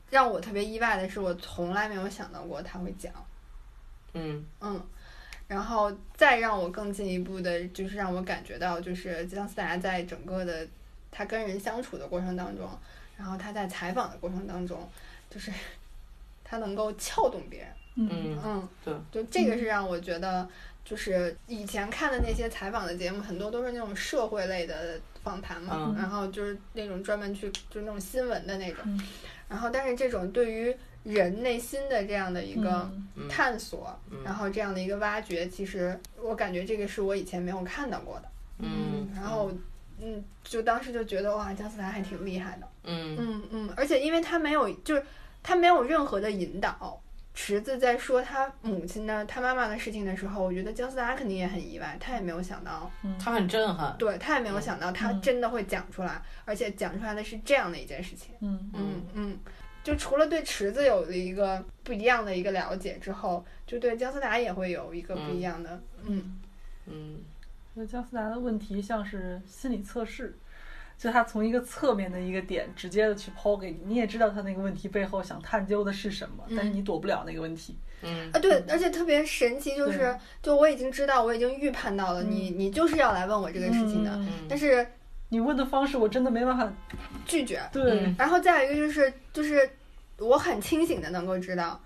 [0.08, 3.12] 让我特别意外的是，我从来没有想到过他会讲。
[4.14, 4.82] 嗯嗯，
[5.46, 10.66] 然后再让我更进一步的，就是让我感觉到，就是姜思达在整个的
[11.10, 12.66] 他跟人相处的过程当中，
[13.18, 14.88] 然后他在采访的过程当中，
[15.28, 15.52] 就是
[16.42, 17.68] 他能够撬动别人。
[17.96, 20.48] 嗯嗯，对，就这个是让我觉得
[20.86, 25.96] 就是以前看的那些采访的节目，很多都是那种社会类的访谈嘛，嗯。
[25.96, 29.00] 然后就是那种专门去就是那种新闻的那种，嗯。
[29.48, 32.88] 然后但是这种对于人内心的这样的一个
[33.28, 34.22] 探索，嗯。
[34.22, 39.50] 然后这样的一个挖掘，其实我感觉这个是我以前没有看到过的，嗯，然后
[40.00, 42.68] 嗯，就当时就觉得哇，姜思达还挺厉害的。
[42.84, 43.16] 嗯。
[43.18, 45.02] 嗯嗯，而且因为他没有，就是
[45.42, 47.00] 他没有任何的引导。
[47.34, 55.20] 池子在说他母亲的、他妈妈的事情的时候，我觉得姜思达肯定也很意外，他也没有想到，他很震撼，对他也没有想到他嗯。
[55.20, 58.34] 真的会讲出来，而且讲出来的是这样的一件事情。
[58.40, 58.70] 嗯。
[58.72, 59.02] 嗯。
[59.14, 59.38] 嗯，
[59.82, 66.40] 就除了对池子有了一个不一样的一个了解之后，就对姜思达也会有一个不一样的，嗯。
[66.86, 67.18] 嗯。
[67.74, 70.38] 那姜思达的问题像是心理测试，
[71.04, 77.76] 就他从一个侧面的一个点直接的去抛给你，你也知道他那个问题背后想探究的是什么，但是你躲不了那个问题。
[78.00, 84.86] 嗯啊，对，而且特别神奇，就是就我已经知道，我已经预判到了你，你就是要来问我这个事情的，但是
[85.28, 86.72] 你问的方式我真的没办法。
[87.26, 87.60] 拒绝。
[87.70, 89.68] 对，嗯然后再有一个就是就是
[90.18, 91.78] 我很清醒的能够知道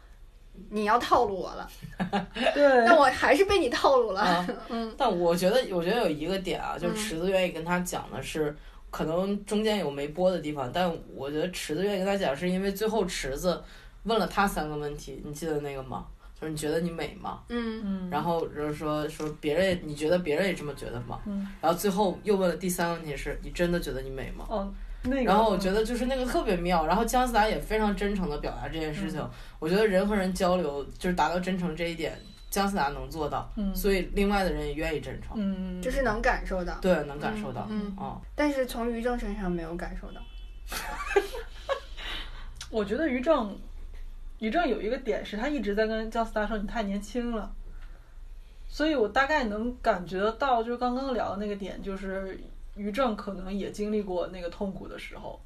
[0.70, 1.68] 你要套路我了，
[2.54, 4.20] 对，但我还是被你套路了。
[4.20, 8.56] 啊嗯但我觉得，我觉得有一个点啊，就是池子愿意跟他讲的是，
[8.90, 13.62] 可能中间有没播的地方，但我觉得池子愿意跟他讲，是因为最后池子
[14.04, 16.06] 问了他三个问题，你记得那个吗？
[16.40, 17.40] 就是你觉得你美吗？
[17.48, 21.20] 嗯嗯，然后就是说说别人也，你觉得别人也这么觉得吗？
[21.26, 24.46] 嗯然后最后又问了第三个问题是，你真的觉得你美吗？
[24.48, 24.72] 哦，
[25.02, 29.20] 那个，然后我觉得就是那个特别妙，然后姜思达也非常真诚的表达这件事情。
[29.20, 32.16] 嗯我觉得人和人交流就是达到真诚这一点，
[32.50, 40.20] 姜思达能做到，嗯，所以另外的人也愿意真诚，嗯，就是能感受到，对，能感受到，嗯啊，但是从于正身上没有感受到。
[42.70, 43.56] 我觉得于正，
[44.38, 47.50] 于正有一个点是他一直在跟姜思达说你太年轻了，
[48.68, 52.38] 所以我大概能感觉得到，就是刚刚聊的那个点，就是
[52.76, 55.40] 于正可能也经历过那个痛苦的时候，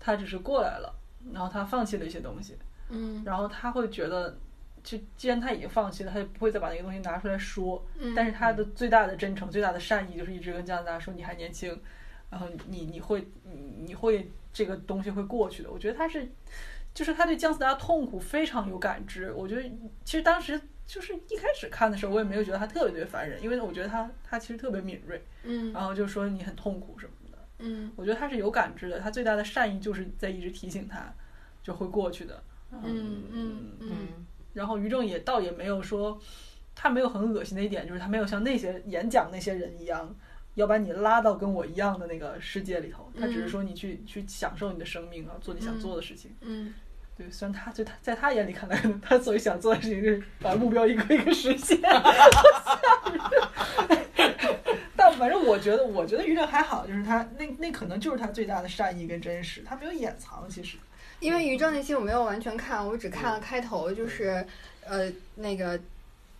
[0.00, 0.92] 他只是过来了，
[1.32, 2.56] 然后他放弃了一些东西，
[2.88, 3.22] 嗯。
[3.24, 4.36] 然后他会觉得，
[4.82, 7.84] 就既然他已经放弃了，他就不会再把那个东西拿出来说。
[7.98, 11.80] 嗯，但是他的最大的真诚、最大的善意，就是一直跟姜思达说你还年轻，
[12.30, 15.70] 然后你你会你你会这个东西会过去的。
[15.70, 16.28] 我觉得他是，
[16.94, 19.32] 就是他对姜思达痛苦非常有感知。
[19.32, 19.62] 我觉得
[20.04, 27.38] 其实当时就是一开始看的时候，我也没有觉得他特别特别烦人，因为我觉得他他其实特别敏锐，嗯然后就说你很痛苦什么的。
[27.58, 31.12] 嗯我觉得他是有感知的，他最大的善意就是在一直提醒他，
[31.62, 32.42] 就会过去的。
[32.72, 36.20] 嗯嗯嗯嗯然后于正也倒也没有说，
[36.74, 40.14] 他没有很恶心的一点，就是他没有像那些演讲那些人一样，
[40.54, 43.10] 要把你拉到跟我一样的那个世界里头。
[43.18, 46.34] 他只是说你去去享受你的生命啊，做你想做的事情。
[46.40, 46.74] 嗯
[47.16, 51.78] 对，虽然他就他在他眼里看来，他所想做的事情是把目标一个一个实现。
[54.96, 60.48] 但反正我觉得，我觉得于正还好，就是他那那可能就是他最大的善意跟真实，他没有掩藏。
[60.48, 60.78] 其实，
[61.20, 64.44] 因为于正那期我没有完全看，我只看了开头，就是
[64.84, 65.78] 呃那个。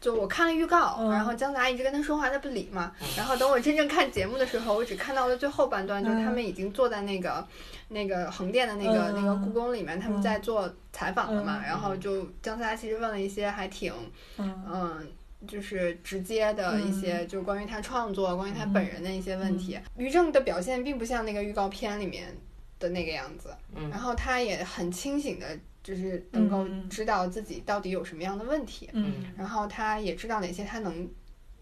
[0.01, 1.11] 就我看了预告，嗯。
[1.11, 2.91] 然后姜子牙一直跟他说话，他不理嘛。
[3.19, 7.47] 然后等我真正看节目的时候，我只看到了最后半段，就是他们已经坐在那个
[7.89, 9.15] 那个横店的那个、嗯。
[9.17, 11.61] 那个故宫里面，他们在做采访了嘛。
[11.63, 11.67] 嗯。
[11.67, 13.93] 然后就姜子牙其实问了一些还挺
[14.39, 14.65] 嗯。
[14.73, 15.07] 嗯，
[15.47, 19.79] 就是直接的一些，就关于他创作、关于他本人的一些问题。
[19.99, 22.35] 于正的表现并不像那个预告片里面
[22.81, 23.89] 的那个样子，嗯。
[23.89, 26.89] 然后他也很清醒的，就是能够嗯。
[26.89, 29.15] 知道自己到底有什么样的问题，嗯。
[29.37, 31.09] 然后他也知道哪些他能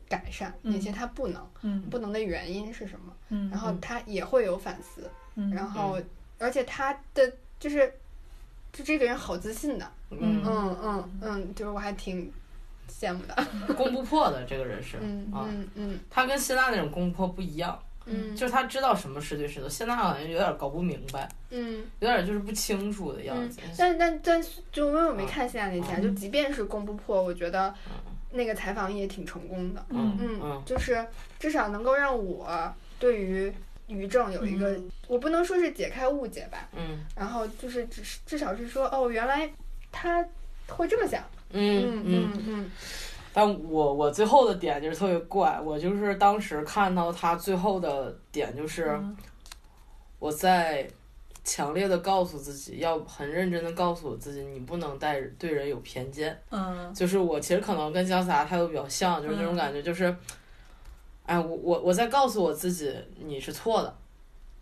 [0.09, 0.73] 改善，嗯。
[0.73, 1.83] 哪些他不能，嗯。
[1.91, 5.51] 不能的原因是什么，嗯，然后他也会有反思，嗯。
[5.51, 6.01] 然后
[6.39, 7.93] 而且他的就是。
[8.71, 10.43] 就这个人好自信的，嗯。
[10.45, 11.19] 嗯嗯。
[11.23, 12.31] 嗯，就是我还挺
[12.89, 13.35] 羡慕的。
[13.67, 16.01] 嗯，攻不破的这个人是，嗯啊，嗯嗯。
[16.11, 17.77] 他跟希腊那种攻不破不一样，
[18.09, 21.85] 嗯，就是他知道什么是对是错，谢娜好像有点搞不明白，嗯。
[22.01, 23.49] 有点就是不清楚的样嗯。
[23.51, 24.43] 子，，但但但
[24.73, 27.75] 就因为我没看现在那期就即便是攻不破，我觉得
[28.33, 29.85] 那个采访也挺成功的。
[29.91, 31.07] 嗯嗯嗯，就是
[31.39, 33.53] 至少能够让我对于
[33.87, 34.91] 于正有一个，嗯。
[35.07, 37.05] 我不能说是解开误解吧，嗯。
[37.17, 39.51] 然后就是只是至少是说哦，原来
[39.93, 40.25] 他
[40.69, 41.23] 会这么想。
[41.51, 42.05] 嗯嗯。
[42.05, 42.43] 嗯。
[42.47, 42.71] 嗯
[43.33, 49.17] 但我我最后的点就是特别怪，我就是当时看到他最后的点就是嗯。
[50.19, 50.89] 我在
[51.45, 56.37] 强烈的告诉自己，要很认真的告诉我自己，你不能带对人有偏见。
[56.51, 56.93] 嗯。
[56.93, 59.57] 就是我其实可能跟姜思达态度比较像，就是那种嗯。
[59.57, 60.15] 感觉，就是，
[61.25, 62.93] 哎，我我我在告诉我自己
[63.25, 63.95] 你是错的，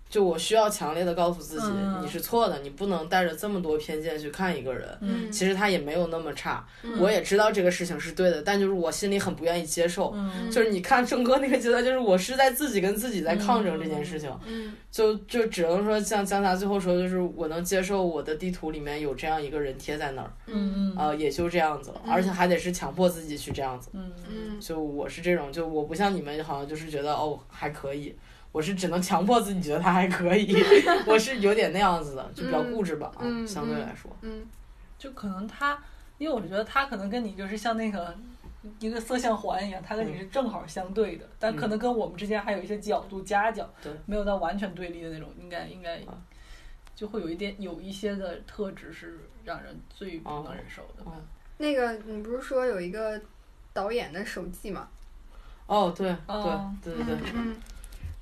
[0.09, 2.01] 就我需要强烈的告诉自己，嗯。
[2.03, 4.89] 你是错的，你不能带着这么多偏见去看一个人。
[5.01, 5.31] 嗯。
[5.31, 6.99] 其实他也没有那么差，嗯。
[7.01, 10.13] 我也知道这个事情是对的，但就是我心里很不愿意接受。
[10.15, 10.51] 嗯。
[10.51, 14.73] 就是你看郑哥那个阶段，就是我是在自己跟自己在抗争这件事情，嗯。
[14.91, 20.95] 就就只能说像江达最后说，就是我能接受我的地图里面有这样一个人贴在那儿，嗯。
[20.95, 23.91] 嗯呃，也就这样子了，而且还得是强迫自己去这样子。
[23.93, 24.13] 嗯。
[24.29, 24.61] 嗯。
[24.61, 28.15] 就我是这种，就我不像你们好像就是觉得哦还可以，
[28.57, 30.57] 我是只能强迫自己觉得他还可以，
[31.07, 34.47] 我是有点那样子的，就比较固执吧，啊嗯相对来说，嗯
[34.99, 35.79] 就可能他，
[36.17, 38.17] 因为我觉得他可能跟你就是像那个
[38.79, 46.17] 一个色相环一样，他跟你是正好相对的，但可能跟我们之间还有一些角度夹角，对没有到完全对立的那种，应该应该啊
[46.95, 51.05] 就会有一点有一些的特质是让人最不能忍受的。
[51.05, 51.13] 哦
[51.59, 53.21] 那个你不是说有一个
[53.75, 54.89] 导演的手记吗？
[55.67, 57.57] 哦，对哦对对对对，嗯，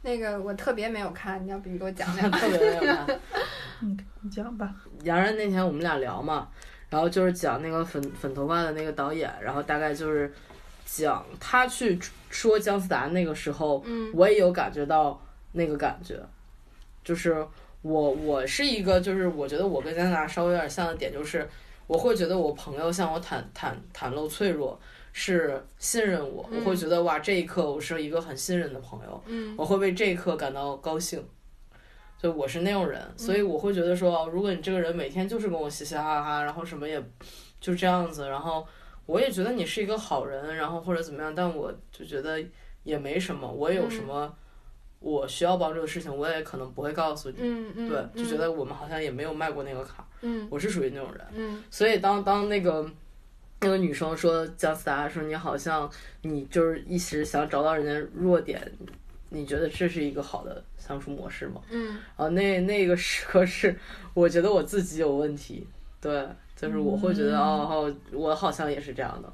[0.04, 2.28] 那个我特别没有看，你要不你给我讲讲？
[2.30, 3.06] 特别没有看。
[3.80, 4.72] 嗯，你讲吧。
[5.02, 6.46] 杨然那天我们俩聊嘛，
[6.90, 10.30] 然后就是讲那个粉粉头发的那个导演，然后大概就是
[10.84, 15.18] 讲他去说姜思达那个时候，嗯我也有感觉到
[15.52, 16.22] 那个感觉，
[17.02, 17.34] 就是
[17.80, 21.48] 我我是一个就是我觉得我跟姜思达稍微有点像的点就是，
[21.86, 24.78] 我会觉得我朋友向我袒袒袒露脆弱。
[25.16, 29.54] 是信任我，我会觉得哇，这一刻我是一个很信任的朋友，嗯。
[29.56, 31.24] 我会为这一刻感到高兴。
[32.18, 37.00] 就我是那种人，所以我会觉得说，如果你这个人每天就是跟我嘻嘻哈哈，然后什么也
[37.60, 38.66] 就这样子，然后
[39.06, 42.42] 我也觉得你是一个好人，然后或者怎么样，但我就觉得
[42.82, 44.34] 也没什么，我有什么
[45.00, 47.36] 我需要帮助的事情，我也可能不会告诉你。
[47.38, 50.04] 嗯嗯，对，就觉得我们好像也没有迈过那个坎
[50.50, 51.26] 我是属于那种人。
[51.34, 51.62] 嗯。
[51.70, 52.90] 所以当当那个
[53.64, 55.90] 那个女生说姜思达说你好像
[56.22, 58.60] 你就是一时想找到人家弱点，
[59.30, 61.60] 你觉得这是一个好的相处模式吗？
[61.70, 63.74] 嗯啊，那那个时刻是
[64.12, 65.66] 我觉得我自己有问题，
[66.00, 69.32] 对，就是我会觉得、哦哦，我好像也是这样的。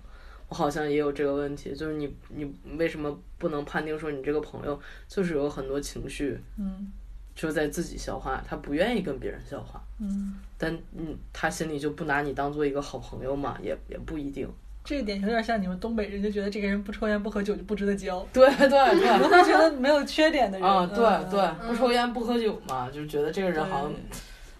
[0.49, 6.91] 我好像也有这个问题，就是你你为什么不能判定说你这个朋友就是有很多情绪，嗯
[7.35, 14.49] 就在自己消化，他不愿意跟别人消化，嗯，但嗯，他心里就不拿你当做一个好朋友嘛，也也不一定。
[14.83, 20.67] 这一点有点像你们东北人，就觉得这个人不抽烟不喝酒就不值得交， 对对对，我会觉得没有缺点的人。
[20.67, 23.93] 啊，对嗯对，不抽烟不喝酒嘛，就是觉得这个人好像，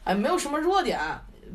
[0.05, 1.01] 哎，没有什么弱点，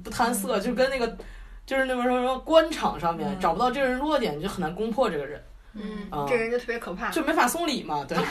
[0.04, 1.18] 不贪色，就跟那个，
[1.66, 3.40] 就是那个什么什么官场上面嗯。
[3.40, 5.40] 找不到这个人弱点，你就很难攻破这个人，
[5.76, 6.08] 嗯。
[6.10, 7.12] 啊，这人就特别可怕。
[7.12, 8.18] 就没法送礼嘛，对，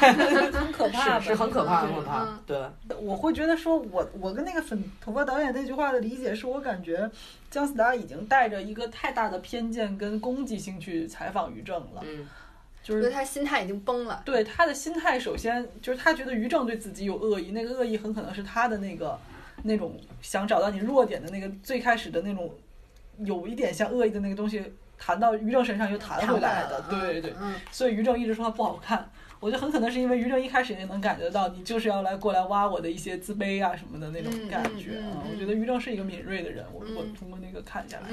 [0.51, 7.09] 很可怕是是很可怕，很可嗯怕嗯，对，我会觉得说我，我跟那个粉头发导演那句话的理解是我感觉
[7.51, 12.27] 姜思达已经带着一个太大的偏见跟攻击性去采访于正了，嗯。
[12.83, 14.21] 就是我觉得他心态已经崩了。
[14.27, 19.19] 对他的心态，首先就是他觉得于正对自己有恶意，那个恶意很可能是他的那个
[19.63, 22.53] 那种想找到你弱点的那个最开始的那种
[23.21, 24.63] 有一点像恶意的那个东西，
[24.99, 27.35] 弹到于正身上又弹回来的，嗯对对对。
[27.41, 29.09] 嗯所以于正一直说他不好看，
[29.41, 35.23] 我觉得很可能是因为于正一开始也能感觉到你就是要来过来挖我的一些自卑啊什么的那种感觉啊。
[35.31, 38.09] 我觉得于正是一个敏锐的人，我我嗯通过那个看下来，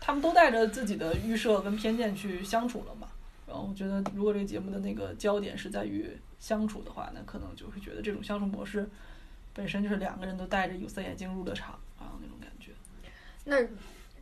[0.00, 3.08] 他们都带着自己的预设跟偏见去相处了嘛。
[3.46, 8.88] 然后我觉得，如果这个节目的那个焦点是在于相处的话，那可能就会觉得这种相处模式
[9.52, 12.70] 本身就是两个人都戴着有色眼镜入的场，啊那种感觉。
[13.44, 13.56] 那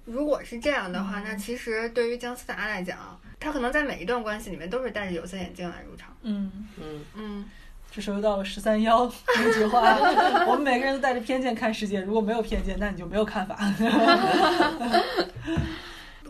[0.08, 1.24] 如果是这样的话，嗯。
[1.24, 2.98] 那其实对于姜思达来讲，
[3.38, 6.16] 他可能在每一段关系里面都是戴着有色眼镜来入场。
[6.22, 7.44] 嗯，嗯，嗯。
[7.90, 9.96] 这时候又到了十三幺 那句话，
[10.46, 13.58] 我们每个人都带着偏见看世界，如果没有偏见，那你就没有看法。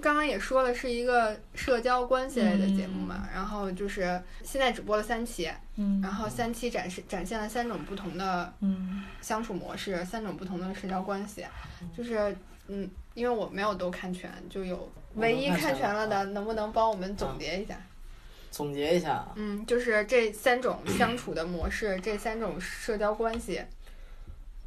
[0.00, 6.00] 刚刚也说了，是一个社交关系类的节目嘛，然后就是现在只播了三期，嗯。
[6.00, 9.02] 然后三期展示展现了三种不同的嗯。
[9.20, 11.44] 相处模式，三种不同的社交关系，
[11.96, 12.34] 就是
[12.68, 12.88] 嗯，
[13.18, 17.76] 因为我没有都看全，就有唯一看全了的，能不能帮我们总结一下？
[18.52, 19.11] 总结一下。
[19.11, 23.61] 啊，嗯，就是这三种相处的模式，这三种社交关系，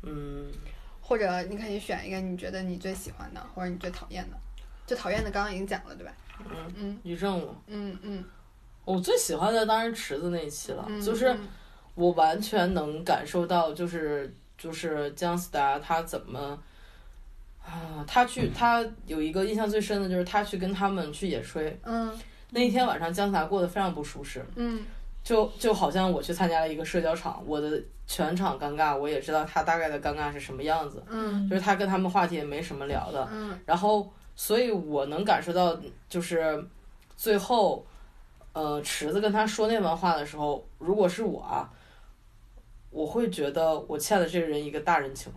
[0.02, 0.52] 嗯，
[1.00, 4.36] 或者你可以选一个你觉得你最喜欢的，或者你最讨厌的。
[4.86, 6.12] 最讨厌的刚刚已经讲了，对吧？
[6.39, 6.99] 嗯嗯。
[7.04, 8.26] 于正我嗯嗯。
[8.84, 11.47] 我最喜欢的当然池子那一期了，嗯，就是嗯。
[11.95, 16.62] 我完全能感受到，就是就是姜思达他怎么
[17.72, 22.11] 啊，他去他有一个印象最深的就是他去跟他们去野炊嗯。
[22.49, 24.84] 那一天晚上，姜思达过得非常不舒适，嗯。
[25.24, 31.47] 就就好像我去参加了一个社交场，我的全场尴尬，我也知道他大概的尴尬是什么样子，嗯。
[31.49, 33.57] 就是他跟他们话题也没什么聊的，嗯。
[33.65, 36.61] 然后，所以我能感受到，就是
[37.15, 37.86] 最后，
[38.51, 41.72] 呃，池子跟他说那番话的时候，如果是我啊，
[42.89, 45.32] 我会觉得我欠了这个人一个大人情。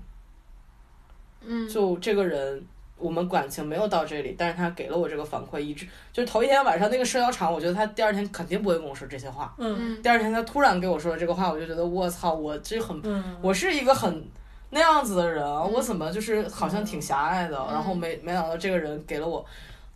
[1.47, 2.65] 嗯，就这个人，
[2.97, 9.55] 我们感情没有到这里，但是他给了我这个反馈，一直就是头一天晚上那个社交场，我觉得他第二天肯定不会跟我说这些话。
[9.59, 9.77] 嗯。
[9.79, 10.03] 嗯。
[10.03, 14.27] 第二天他突然给我说了这个话，我就觉得我操，我这很，嗯，我是一个很
[14.71, 19.45] 那样子的人，我怎么就是好像挺狭隘的，然后没没想到这个人给了我，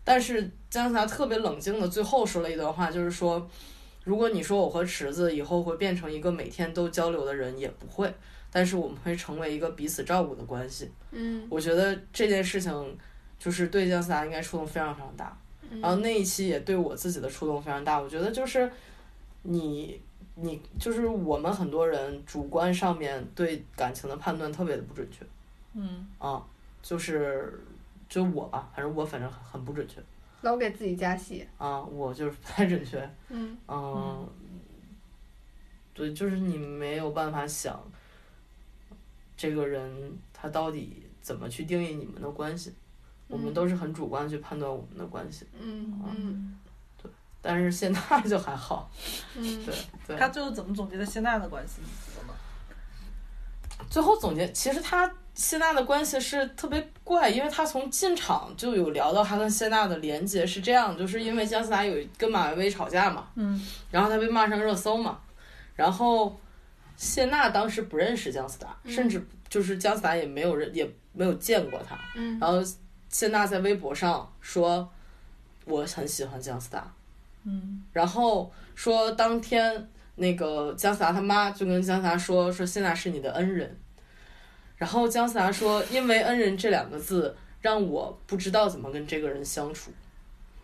[0.04, 3.44] 但是姜思达特别冷静的最后说了一段话，就是说，
[4.04, 8.14] 如果你说我和池子以后会变成一个每天都交流的人，也不会，
[8.50, 10.90] 但是我们会成为一个彼此照顾的关系。
[11.10, 11.46] 嗯。
[11.50, 12.98] 我觉得这件事情
[13.38, 15.36] 就是对姜思达应该触动非常非常大，
[15.70, 15.80] 嗯。
[15.80, 18.00] 然后那一期也对我自己的触动非常大。
[18.00, 18.70] 我觉得就是
[19.42, 20.00] 你
[20.34, 25.24] 你就是我们很多人主观上面对感情的判断特别的不准确。
[25.74, 26.06] 嗯。
[26.18, 26.44] 啊，
[26.82, 27.60] 就是
[28.08, 30.00] 就我吧，反正我反正很很不准确。
[30.40, 31.46] 老给自己加戏。
[31.58, 33.58] 啊，我就是不太准确，嗯。
[33.66, 34.28] 嗯，
[35.92, 37.80] 对，就是你没有办法想
[39.38, 42.74] 这个人他到底怎么去定义你们的关系，
[43.28, 46.58] 我们嗯都是很主观去判断我们的关系，嗯嗯
[47.00, 47.10] 对
[47.40, 48.90] 但是谢娜 就还好，
[49.36, 49.74] 嗯对
[50.06, 50.16] 对。
[50.16, 51.80] 他最后怎么总结的谢娜的关系？
[51.80, 52.34] 你记得吗？
[53.88, 65.20] 最后总结，其实他谢娜的关系是特别怪，因为他从进场就有聊到他跟谢娜的连接是这样，就是因为姜思达有跟马薇薇吵架嘛，嗯然后他被骂上热搜嘛，
[65.76, 66.36] 然后
[66.98, 68.92] 谢娜当时不认识姜思达，嗯。
[68.92, 72.38] 甚至就是姜思达也没有认也没有见过他，嗯。
[72.38, 72.58] 然后
[73.08, 74.86] 谢娜在微博上说
[75.64, 76.92] 我很喜欢姜思达，
[77.44, 77.82] 嗯。
[77.92, 83.76] 然后说当天那个姜思达他妈就跟姜思达说说谢娜是你的恩人，
[84.76, 89.92] 然后姜思达说因为恩人这两个字让我不知道怎么跟这个人相处，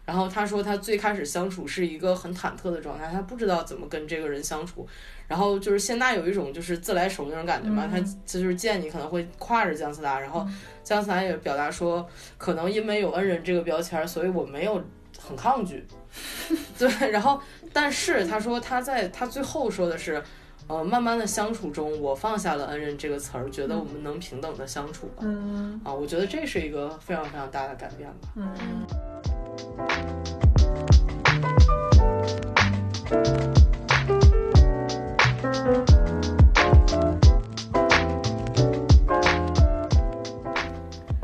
[0.04, 4.86] 然后他说他最开始相处是一个很忐忑的状态，他不知道怎么跟这个人相处，
[5.26, 10.46] 然后就是谢娜有一种就是自来熟那种感觉嘛，嗯他他就是见你可能会挎着姜思达，然后
[10.82, 12.06] 姜思达也表达说
[12.36, 14.82] 可能因为有恩人这个标签儿，所以我没有
[15.18, 15.86] 很抗拒。
[16.78, 17.40] 对，然后
[17.72, 20.22] 但是他说他在他最后说的是，
[20.68, 25.22] 呃，慢慢的相处中，我放下了恩人这个词儿，觉得我们能平等的相处吧。
[25.22, 28.28] 嗯啊，我觉得这是一个非常非常大的改变吧。
[28.36, 28.54] 嗯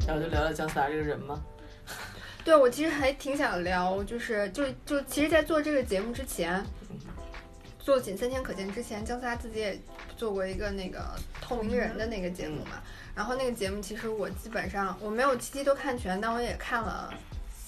[0.07, 1.41] 然后就聊聊姜思达这个人吗。
[2.45, 6.65] 对，我其实还挺想聊，就是就就其实，在做这个节目之前，
[7.79, 9.81] 做《仅三天可见》之前，姜思达自己也
[10.17, 11.05] 做过一个那个
[11.41, 12.83] 透明人的那个节目嘛。
[13.15, 17.13] 然后那个节目其实我基本上我没有期期都看全，但我也看了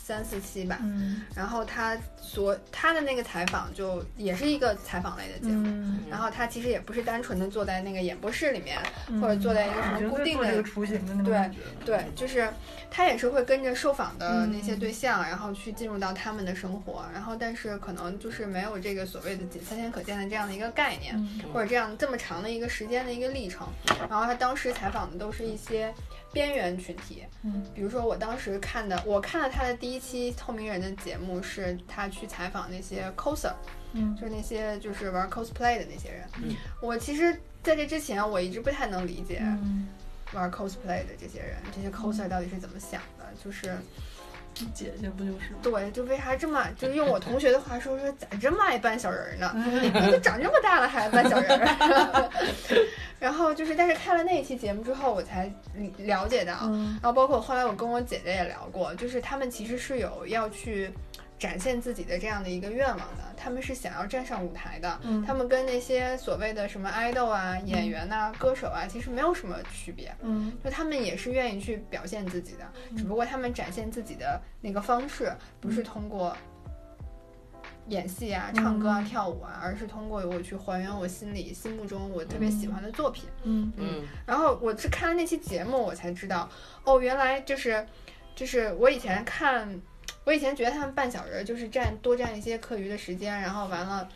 [0.02, 0.78] 三四期吧。
[0.82, 5.66] 嗯然后他所他的那个采访就也是一个采访类的节目。
[5.68, 8.78] 嗯，然后他其实也不是单纯的坐在那个演播室里面，
[9.20, 11.96] 或者坐在一个什么固定的做这个雏形的那种对。
[11.96, 12.48] 对，就是
[12.90, 23.66] 他也是会跟着受访的那些对象，然后去进入到他们的生活，然后但是可能就是没有这个所谓的仅三天可见的这样的一个概念，嗯或者这样这么长的一个时间的一个历程。
[24.08, 25.92] 然后他当时采访的都是一些
[26.32, 33.52] 边缘群体，嗯比如说我当时看的，我看了他的第一期透明人的节目，是他去采访那些 coser，
[33.92, 36.28] 嗯就是那些就是玩 cosplay 的那些人。
[36.42, 39.38] 嗯我其实在这之前，我一直不太能理解。
[39.40, 39.86] 嗯，
[40.32, 43.24] 玩 cosplay 的这些人，这些 coser 到底是怎么想的？
[43.44, 43.76] 就是
[44.74, 45.58] 姐姐不就是吗？
[45.62, 49.52] 对，就为啥这么，就是用我同 学的话说说，咋这么爱扮小人儿呢？
[49.82, 52.30] 你都长这么大了还扮小人儿？
[53.18, 55.50] 然后就是，但是看了那一期节目之后，我才
[55.98, 60.90] 了解到，嗯然后包括后来我跟我姐姐也聊过，就是他们其实是有要去
[61.42, 65.24] 展现自己的这样的一个愿望的，他们是想要站上舞台的，嗯。
[65.26, 70.14] 他们跟那些所谓的什么 idol 啊、演员呐、歌手啊，其实没有什么区别。
[70.20, 70.52] 嗯。
[70.62, 76.36] 就他们也是愿意去表现自己的，只不过他们展现自己的那个方式不是通过
[77.88, 83.28] 演戏啊、唱歌啊、嗯跳舞啊，而是通过我去还原我心里心目中我特别喜欢的作品。
[83.42, 83.72] 嗯。
[83.78, 84.04] 嗯。
[84.24, 86.48] 然后我是看了那期节目，我才知道，
[86.84, 87.84] 哦，原来就是
[88.36, 89.68] 就是我以前看，
[90.24, 94.08] 我以前觉得他们扮小人儿就是占多占一些课余的时间，然后完了。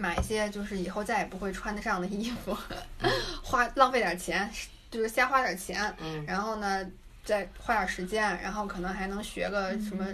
[0.00, 2.56] 买一些就是以后再也不会穿得上的衣服，
[3.42, 4.48] 花浪费点钱，
[4.92, 6.88] 就是瞎花点钱，嗯然后呢，
[7.24, 10.06] 再花点时间，然后可能还能学个什么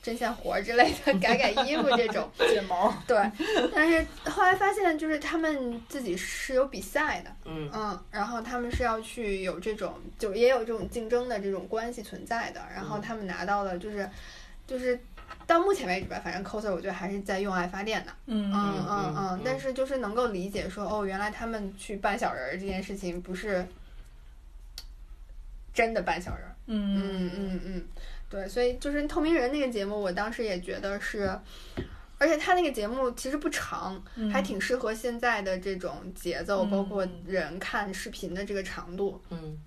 [0.00, 2.30] 针线活儿之类的，改改衣服这种。
[2.38, 2.94] 剪毛。
[3.04, 3.16] 对，
[3.74, 14.08] 但是后来发现，就是他们自己是有比赛的，嗯嗯，然后他们是要去有这种，就也有这种竞争的这种关系存在的，然后他们拿到了就是，
[14.72, 14.98] 就是。
[15.44, 23.66] 到目前为止吧，反正 coser 我觉得还是在用爱发电的，嗯嗯嗯嗯嗯但是就是能够理解说，哦，原来他们去扮小人儿这件事情不是
[25.74, 27.84] 真的扮小人儿，嗯嗯嗯嗯，
[28.30, 31.36] 对，所以就是透明人那个节目，我当时也觉得是，
[32.18, 39.20] 而且他那个节目其实不长，嗯还挺适合现在的这种节奏，嗯包括人看视频的这个长度。
[39.30, 39.58] 嗯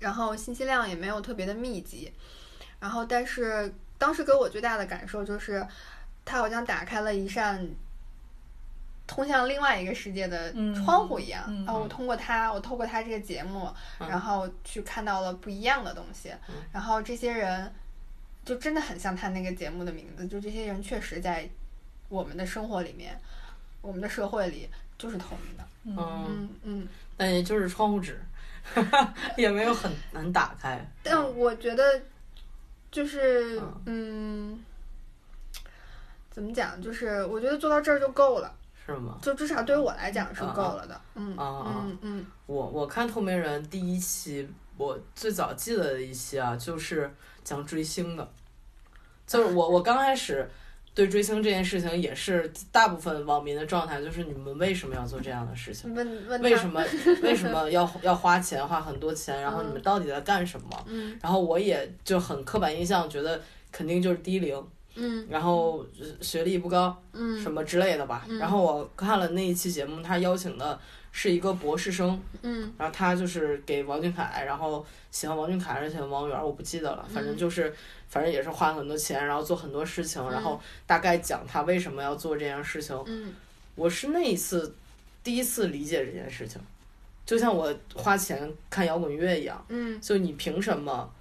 [0.00, 2.12] 然后信息量也没有特别的密集，
[2.78, 3.72] 然后但是
[4.04, 5.66] 当时给我最大的感受就是，
[6.26, 7.66] 它好像打开了一扇
[9.06, 11.42] 通向另外一个世界的嗯窗户一样。
[11.48, 13.66] 嗯然后我通过它，我透过它这个节目，
[14.00, 16.28] 嗯然后去看到了不一样的东西。
[16.48, 17.72] 嗯然后这些人
[18.44, 21.48] 就真的很像他那个节目的名字，就这些人确实在
[22.10, 23.18] 我们的生活里面，
[23.80, 25.64] 我们的社会里就是透明的。
[25.84, 26.88] 嗯，嗯嗯。
[27.16, 28.20] 但也就是窗户纸，
[29.38, 30.78] 也没有很难打开。
[31.02, 32.02] 但我觉得，
[32.94, 34.64] 就是嗯嗯，
[36.30, 36.80] 怎么讲？
[36.80, 38.54] 就是我觉得做到这儿就够了，
[38.86, 39.18] 是吗？
[39.20, 41.00] 就至少对于我来讲是够了的。
[41.16, 48.30] 嗯嗯啊嗯嗯我我看透明人第一期，我最早记得的一期啊，就是讲追星的，
[49.26, 50.48] 就是我我刚开始
[50.94, 55.92] 对追星这件事情也是大部分网民的状态，就是你们为什么要做这样的事情？
[55.94, 56.66] 问问为什？
[56.70, 56.84] 么
[57.22, 59.42] 为什么要要花钱花很多钱？
[59.42, 60.84] 然后你们到底在干什么？
[60.86, 63.40] 嗯然后我也就很刻板印象，觉得
[63.72, 64.56] 肯定就是低龄，
[64.94, 68.24] 嗯然后呃学历不高，嗯什么之类的吧。
[68.38, 70.78] 然后我看了那一期节目，他邀请的
[71.10, 77.72] 是一个博士生，嗯然后他就是给王俊凯，然后喜欢王俊凯还是喜欢王源，我不记得了，反正就是，
[78.14, 82.96] 反正也是花很多钱，然后做很多事情，然后大概讲他为什么要做这件事情。
[83.08, 83.34] 嗯
[83.74, 84.72] 我是那一次
[85.24, 86.60] 第一次理解这件事情，
[87.26, 91.12] 就像我花钱看摇滚乐一样，嗯就你凭什么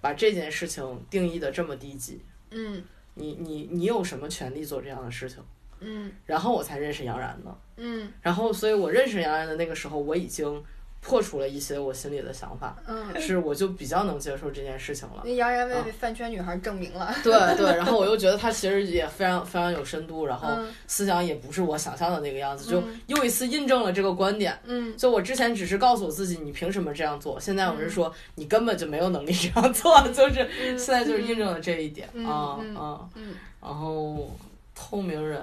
[0.00, 2.20] 把这件事情定义的这么低级？
[2.52, 2.80] 嗯
[3.14, 5.42] 你你你有什么权利做这样的事情？
[5.80, 7.58] 嗯然后我才认识杨然的。
[7.78, 10.64] 嗯然后，所以我认识杨然的那个时候，我已经
[11.00, 15.22] 破除了一些我心里的想法，嗯，是我就比较能接受这件事情了。
[15.24, 17.14] 那杨然为饭圈女孩证明了。
[17.22, 24.58] 对对，然后我又觉得他其实也非常非常有深度，然后嗯思想也不是我想象的那个样子，就嗯又一次印证了这个观点。
[24.64, 27.38] 嗯就我之前只是告诉我自己，你凭什么这样做？
[27.38, 33.08] 现在我是说，你根本就没有能力这样做， 就是现在就是印证了这一点嗯啊嗯啊。
[33.14, 34.30] 嗯然后
[34.74, 35.40] 透明人，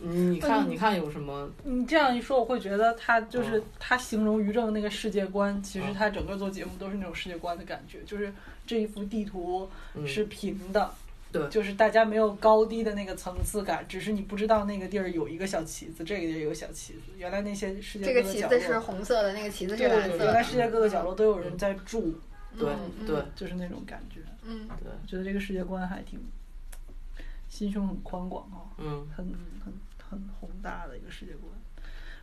[0.00, 1.48] 你看你看有什么？
[1.62, 8.32] 你这样一说，我会觉得他就是嗯他形容于正的那个世界观，其实他整个做节目都是那种世界观的感觉，就是
[8.66, 10.06] 这一幅地图嗯。
[10.06, 10.90] 是平的，
[11.32, 11.48] 对。
[11.48, 20.24] 就是大家没有高低的那个层次感，只是你不知道那个地儿有一个小旗子，这个地儿有个小旗子，原来那些世界这个各个角旗子是落，红色的，那个旗子是蓝色的。
[20.24, 22.14] 原来世界各个角落都有人在住，
[22.58, 23.16] 对嗯对。
[23.34, 24.20] 就是那种感觉。
[24.42, 24.68] 嗯。
[24.82, 26.20] 对，我觉得这个世界观还挺
[27.48, 29.24] 心胸很宽广啊，嗯，很
[29.64, 29.72] 很
[30.14, 31.52] 很宏大的一个世界观，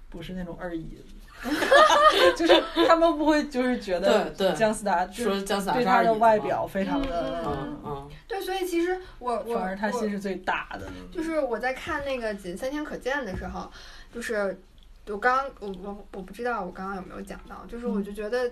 [0.09, 1.49] 不是那种二意的，
[2.35, 10.89] 就是他们不会就是觉得对对姜思达说姜思达对他的外表非常的，嗯嗯嗯对，所以其实我我反而他心是最大的。
[11.11, 13.71] 就是我在看那个《仅三天可见》的时候，
[14.13, 14.59] 就是
[15.07, 18.51] 我刚我我我不知道我刚刚有没有讲到，就是我就觉得，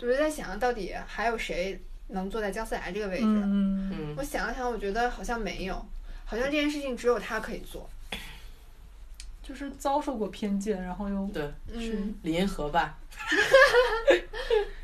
[0.00, 3.24] 我就在想到底还有谁能坐在姜思达这个位置？
[3.24, 5.74] 嗯，嗯我想了想，我觉得好像没有，
[6.24, 7.88] 好像这件事情只有他可以做。
[9.48, 11.42] 就是遭受过偏见，然后又对，
[11.80, 12.98] 是嗯李银河吧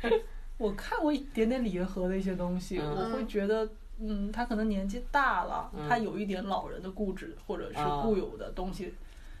[0.57, 3.67] 我看过一点点李银河的一些东西，嗯我会觉得，
[3.99, 8.91] 嗯，他可能年纪大了，嗯他有一点老人的固执或者是啊固有的东西，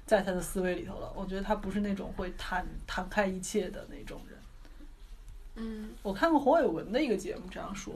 [0.05, 1.11] 在他的思维里头了。
[1.15, 4.37] 我觉得他不是那种会坦坦开一切的那种人。
[5.57, 7.93] 嗯我看过黄伟文的一个节目这样说，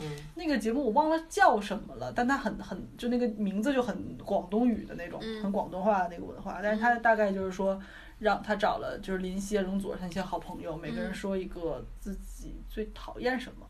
[0.00, 6.60] 嗯那个节目我忘了叫什么了，但它很很就那个名字就很广东语的那种，嗯很广东话的那个文化。
[6.62, 7.80] 但是它大概就是说，
[8.18, 13.66] 让他找了就是林夕、容祖儿他那些好朋友，每个人嗯说一个自己最讨厌什么，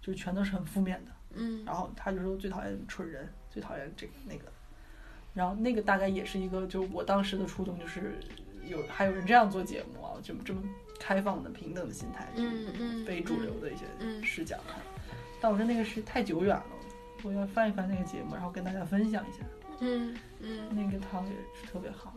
[0.00, 1.10] 就全都是很负面的。
[1.32, 4.44] 嗯然后他就说最讨厌蠢人，最讨厌这个那个。
[5.32, 8.18] 然后那个大概也是一个，就我当时的初衷就是
[8.66, 10.60] 有还有人这样做节目啊，就这么
[10.98, 14.80] 开放的平等的心态，嗯嗯非主流的一些嗯视角看。
[15.40, 16.66] 但我说那个是太久远了，
[17.22, 19.38] 我要翻一翻那个节目，然后跟大家分享一下。
[19.80, 22.12] 嗯嗯那个汤也是特别好。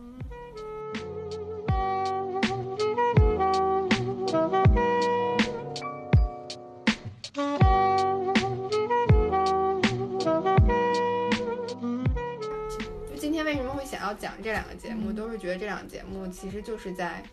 [13.10, 17.24] 就今天为什么会想要讲这两个节目，嗯都是觉得这两个节目其实就是在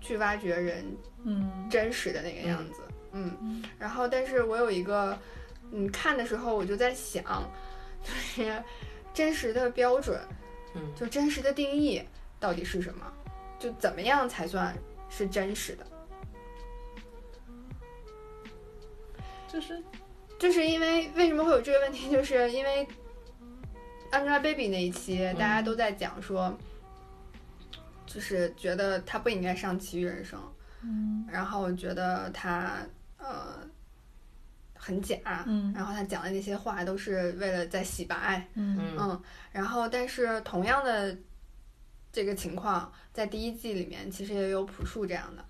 [0.00, 0.84] 去挖掘人
[1.24, 2.82] 嗯真实的那个样子。
[2.86, 2.87] 嗯，
[3.78, 5.18] 然后但是我有一个，
[5.72, 7.48] 嗯，看的时候我就在想，
[8.02, 8.62] 就是
[9.12, 10.20] 真实的标准，
[10.74, 10.94] 嗯。
[10.94, 12.02] 就真实的定义
[12.38, 13.12] 到底是什么？
[13.58, 14.76] 就怎么样才算
[15.08, 15.86] 是真实的？
[19.48, 19.82] 就是
[20.38, 22.86] 就是因为为什么会有这个问题，就是因为
[24.12, 26.56] Angelababy 那一期大家都在讲说，
[28.06, 30.38] 就是觉得她不应该上《奇遇人生》，
[30.82, 31.26] 嗯。
[31.30, 32.76] 然后觉得她
[33.18, 33.58] 呃
[34.74, 35.72] 很假，嗯。
[35.74, 38.78] 然后他讲的那些话都是为了在洗白，嗯。
[38.80, 38.96] 嗯。
[38.98, 41.16] 嗯，然后但是同样的
[42.10, 45.44] 这个情况在第一季里面其实也有朴树这样的。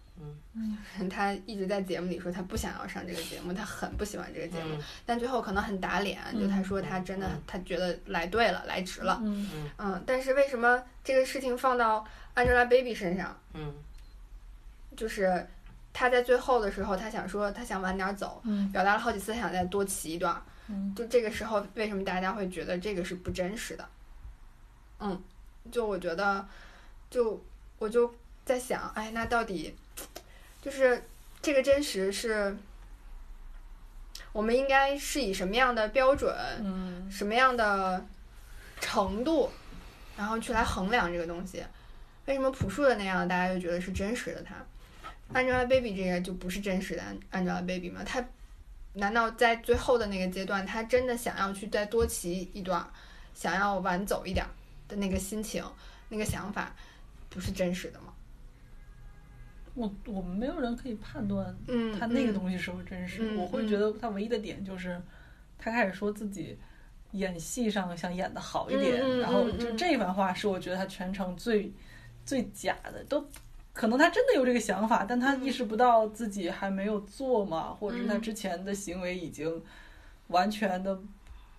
[0.55, 0.79] 嗯。
[1.09, 4.83] 他一直在节目里说他不想要上这个节目，他很不喜欢这个节目，嗯。
[5.07, 7.43] 但最后可能很打脸，就他说他真的嗯。
[7.47, 9.71] 他觉得来对了，来值了，嗯。
[9.77, 12.05] 嗯，但是为什么这个事情放到
[12.35, 13.73] Angelababy 身上，嗯。
[14.97, 15.47] 就是
[15.99, 23.85] 他在最后的时候，他想说他想晚点走，嗯表达了好几次他想再多骑一段，嗯就这个时候为什么大家会觉得这个是不真实的？
[25.01, 25.21] 嗯，
[25.73, 26.47] 就我觉得，
[27.11, 27.45] 就
[27.81, 29.75] 我就在想，哎，那到底
[30.63, 31.03] 就是
[31.43, 32.57] 这个真实是，
[34.33, 38.07] 我们应该是以什么样的标准、嗯什么样的
[38.81, 39.51] 程度，
[40.17, 41.65] 然后去来衡量这个东西？
[42.27, 44.55] 为什么朴树的那样大家就觉得是真实的他
[45.33, 47.03] ？Angelababy 这个就不是真实的
[47.33, 48.03] Angelababy 吗？
[48.05, 48.25] 她
[48.95, 52.89] 难道在最后的那个阶段，她真的想要去再多骑一段儿，
[53.35, 54.51] 想要晚走一点儿
[54.89, 55.65] 的那个心情、
[56.09, 56.75] 那个想法，
[57.29, 58.15] 不是真实的吗？
[59.75, 63.21] 我我们没有人可以判断嗯，他那个嗯东西是不是真实。
[63.23, 65.01] 嗯我会觉得他唯一的点就是，
[65.57, 66.59] 他开始说自己
[67.13, 71.73] 演戏上想演的好一点，然后就这番话是我觉得他全程最
[72.25, 73.25] 最假的，都
[73.79, 79.63] 可能他真的有这个想法，但他意识不到自己还没有做嘛，或者是他嗯之前的行为已经
[80.27, 81.01] 完全的。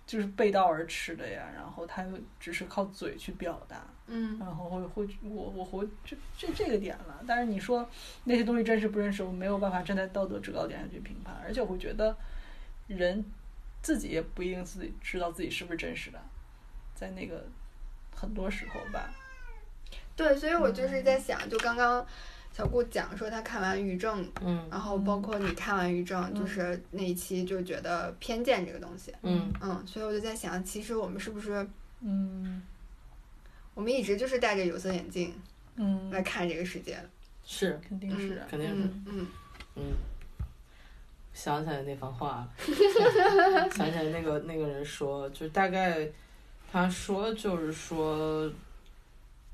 [0.06, 7.22] 就是背道而驰的呀，然后他又只是靠嘴去表达，嗯然后会会我我会这这这个点了。
[7.28, 7.88] 但是你说
[8.24, 12.16] 那些东西真实不真实，我没有办法站在道德制高点上去评判，而且我会觉得
[12.88, 13.24] 人
[13.82, 16.20] 自己也不一定自己知道自己是不是真实的，
[16.92, 17.46] 在那个
[18.12, 19.14] 很多时候吧，
[20.20, 22.06] 对，所以我就是在想，就刚刚
[22.52, 24.68] 小顾讲说他看完《余正》，嗯。
[24.70, 29.50] 然后包括你看完《余正》，就是那一期就觉得偏见这个东西，嗯。
[29.62, 31.66] 嗯，所以我就在想，其实我们是不是
[32.00, 32.62] 嗯。
[33.72, 35.32] 我们一直就是戴着有色眼镜
[35.76, 37.08] 嗯，来看这个世界的？
[37.42, 39.26] 是肯定是啊，肯定是嗯嗯。
[39.76, 39.82] 嗯，
[41.32, 42.46] 想起来那番话，
[43.72, 46.06] 想起来那个那个人说，就大概
[46.70, 48.52] 他说就是说，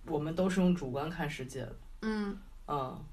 [0.08, 2.36] 我们都是用主观看世界的，嗯。
[2.68, 3.04] 嗯，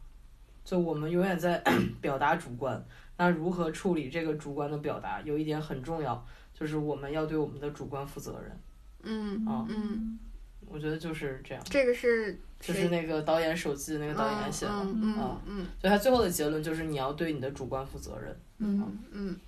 [0.66, 1.64] 就我们永远在
[2.02, 2.84] 表达主观，
[3.18, 6.26] 那如何处理这个主观的表达，有一点很重要，
[6.56, 8.60] 就是我们要对我们的主观负责任。
[9.04, 9.64] 嗯啊。
[9.70, 10.18] 嗯，
[10.66, 18.36] 我觉得就是这样，这个是就是那个导演手记那个导演写的，嗯嗯所以他最后的结论就是你要对你的主观负责任。
[18.58, 19.40] 嗯嗯，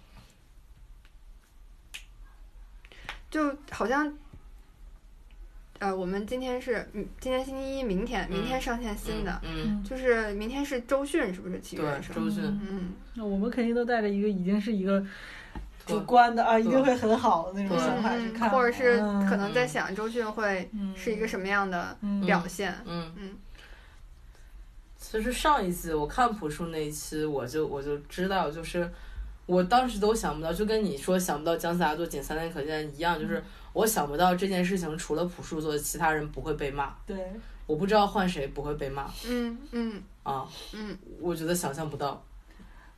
[3.32, 4.16] 就好像。
[5.80, 11.60] 呃，我们今天是，嗯，今天星期一，明天，明天上线新的，嗯，就是明天是周迅，是不是？
[11.60, 12.16] 七月生。
[12.16, 15.02] 周迅，嗯那我们肯定都带着一个已经是一个
[15.86, 22.74] 对主观的啊，一定会很好的那种对想法去嗯，看，或者是嗯可能在想周迅会嗯是一个什么样的嗯表现。
[22.86, 23.32] 嗯嗯
[24.98, 28.90] 其实上一季我看朴树那一期，我就我就知道，就是
[29.46, 33.44] 我当时都想不到，就跟你说想不到姜思达做《仅三天可见》一样，就是
[33.76, 36.96] 我想不到这件事情除了朴树做，其他人不会被骂。
[37.06, 37.30] 对，
[37.68, 42.24] 我不知道换谁不会被骂嗯嗯啊，嗯我觉得想象不到。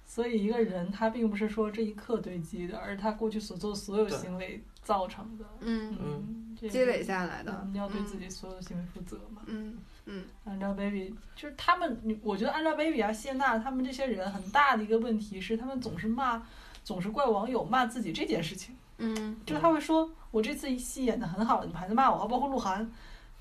[0.06, 5.44] 所以一个人他并不是说这一刻堆积的，而是他过去所做所有行为造成的。
[5.62, 7.78] 嗯，嗯，积累下来的你。
[7.80, 9.42] 要对自己所有的行为负责嘛。
[9.48, 9.76] 嗯
[10.06, 16.42] 嗯 Angelababy 就是他们，我觉得 Angelababy 啊、谢娜他们这些人很大的一个问题是，他们总是骂，
[16.84, 18.76] 总是怪网友骂自己这件事情。
[19.00, 22.90] 嗯就是他会说，我这次戏演的很好，你们还在骂我，包括鹿晗，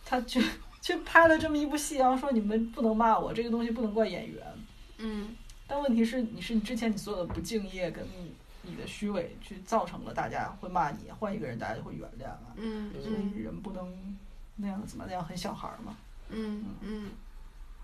[0.05, 0.43] 他去
[0.80, 4.43] 去拍了这么一部戏，然后说你们不能骂我，这个东西不能怪演员。
[4.99, 8.32] 嗯但问题是，你是你之前你所有的不敬业跟你
[8.62, 12.55] 你的虚伪，去造成了大家会骂你，换一个人大家就会原谅啊。
[12.57, 14.16] 嗯所以人不能
[14.55, 15.97] 那样子嘛，那样很小孩儿嘛，
[16.30, 17.11] 嗯嗯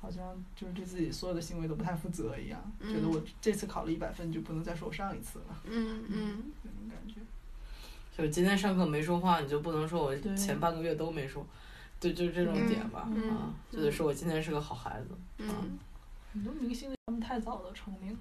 [0.00, 0.22] 好像
[0.56, 6.42] 就是对自己所有的行为都不太负责一样，嗯觉得我这次考了一百分就不能再说我上一次了，嗯嗯。
[8.16, 11.44] 就是今天上课没说话，你就不能说我前半个月都没说，
[11.98, 15.08] 对，就是这种点吧，嗯啊，就得说我今天是个好孩子，
[15.38, 15.78] 嗯
[16.32, 18.18] 很多明星他们太早的成名了，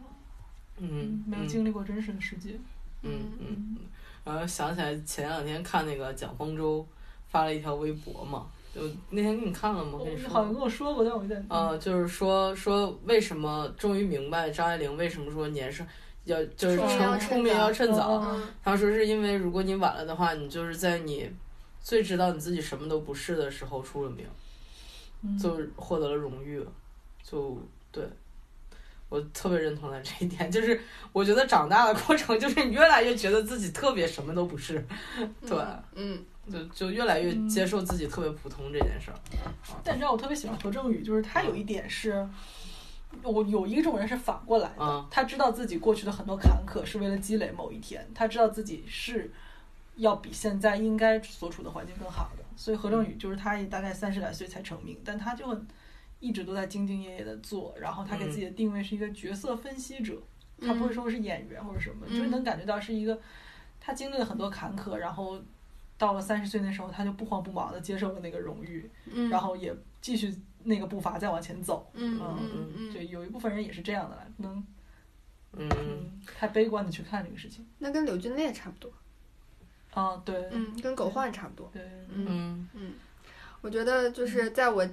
[0.78, 2.58] 嗯，没有嗯经历过真实的世界。
[3.04, 3.78] 嗯嗯，
[4.24, 6.86] 然后想起来前两天看那个蒋方舟
[7.30, 9.98] 发了一条微博嘛，就那天给你看了吗？
[10.04, 15.84] 跟你说你好像跟我说过，但我有点呃，就是说说为什么终于明白张爱玲为什么说年少
[16.26, 18.20] 要就是成出名要趁早。
[18.20, 21.30] 嗯嗯她说是因为如果你晚了的话，你就是在你
[21.82, 24.26] 最知道你自己什么都不是的时候出了名，
[25.24, 26.64] 嗯就获得了荣誉，
[27.24, 27.58] 就
[27.92, 28.04] 对。
[29.10, 30.80] 我特别认同他这一点，就是
[31.12, 34.82] 我觉得长大的过程，就是你越来越觉得自己特别什么都不是，
[35.46, 35.58] 对，
[35.96, 36.18] 嗯
[36.50, 39.18] 就就越来越接受自己特别普通这件事儿。
[39.84, 42.26] 但你知道我特别喜欢何正宇，就是他有一点是，
[43.24, 45.08] 我有一种人是反过来的，嗯。
[45.10, 49.32] 他知道自己过去的很多坎坷是为了积累某一天，他知道自己是
[49.96, 55.68] 要比现在应该所处的环境更好的，所以何正宇就是他也大概三十来岁才成名，但他就很
[56.20, 60.18] 一直都在兢兢业业的做，然后他给自己的定位是一个角色分析者，
[60.60, 63.20] 他不会说是演员或者什么，嗯就是能感觉到是一个
[63.80, 65.42] 他经历了很多坎坷，然后。
[65.98, 71.90] 到了三十岁那时候，他就不慌不忙的接受了那个荣誉，嗯，然后也继续那个步伐再往前走。
[71.94, 74.64] 嗯嗯嗯嗯，就有一部分人也是这样的啦，不能
[75.54, 77.66] 嗯嗯太悲观的去看这个事情。
[77.80, 78.92] 那跟柳俊烈差不多，
[79.94, 82.94] 啊，对，嗯，跟狗焕差不多，对，嗯，嗯
[83.62, 84.88] 我觉得就是在我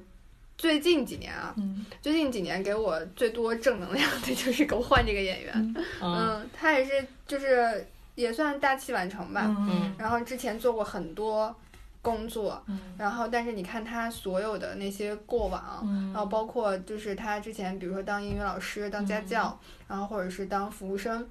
[0.56, 11.54] 最近几年啊，嗯最近几年给我最多正能量的就是狗焕这个演员，嗯嗯嗯，他也是就是也算大器晚成吧，嗯然后之前做过很多
[12.02, 12.78] 工作，嗯。
[12.98, 21.28] 然后但是你看他所有的那些过往，嗯，然后包括就是他之前比如说当英语老师、当家教，然后或者是当服务生，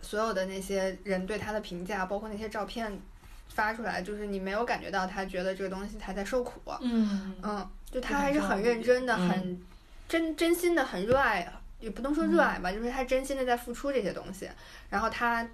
[0.00, 3.00] 所有的那些人对他的评价，包括那些照片
[3.48, 7.34] 发出来，就是你没有感觉到他觉得这个东西他在受苦，嗯。
[7.42, 9.28] 嗯，就他还是很认真的、嗯。
[9.28, 9.62] 很
[10.06, 11.50] 真真心的、很热爱，
[11.80, 14.48] 也不能说热爱吧，就是他真心的在付出这些东西。
[14.90, 15.46] 然后他，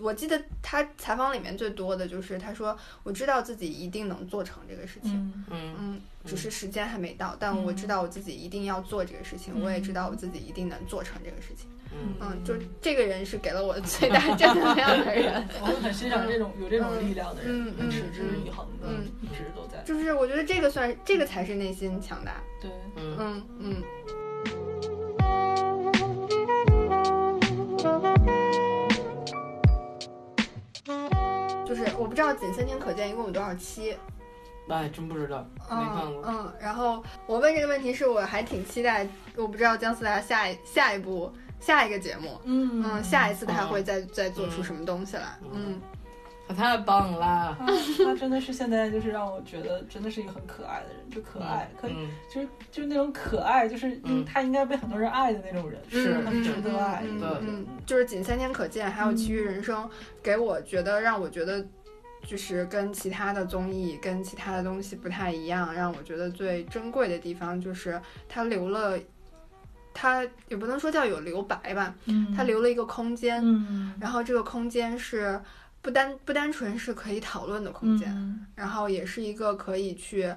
[0.00, 11.68] 我记得他采访里面最多的就是他说：“我知道自己一定能做成这个事情，嗯嗯嗯，只是时间还没到，但我知道我自己一定要做这个事情，嗯我也知道我自己一定能做成这个事情。
[11.94, 15.46] 嗯嗯，就这个人是给了我最大正能量的人。
[15.60, 19.82] 我很欣赏这种有这种力量的人，持之以恒的，嗯一直都在。
[19.84, 22.42] 就是我觉得这个算这个才是内心强大。
[22.62, 23.82] 对，嗯嗯
[31.74, 33.96] 就是我不知道《仅三天可见》一共有多少期，
[34.66, 36.22] 那还，真不知道，没看过。
[36.26, 36.52] 嗯嗯。
[36.60, 39.06] 然后我问这个问题是我还挺期待，
[39.36, 45.91] 我不知道姜思达下一下一部下一个节目，嗯嗯，下一次他会再再做出什么东西来，嗯他
[46.52, 47.66] 太棒了，他
[48.04, 57.02] 他真的是现在就是让我觉得真的是一个很可爱的人，就可爱，可以嗯就是就是那种可爱，就是嗯他应该被很多人爱的那种人，是很值得爱。
[57.20, 59.88] 的嗯，就是仅三天可见，还有其余人生，
[60.22, 61.64] 给我觉得让我觉得。
[62.24, 68.96] 就是跟其他的综艺、跟其他的东西不太一样，让我觉得最珍贵的地方就是他留了，
[69.92, 75.40] 他也不能说叫有留白吧，嗯他留了一个空间，嗯然后这个空间是
[75.82, 80.32] 不单不单纯是可以讨论的空间，嗯然后也是一个可以去，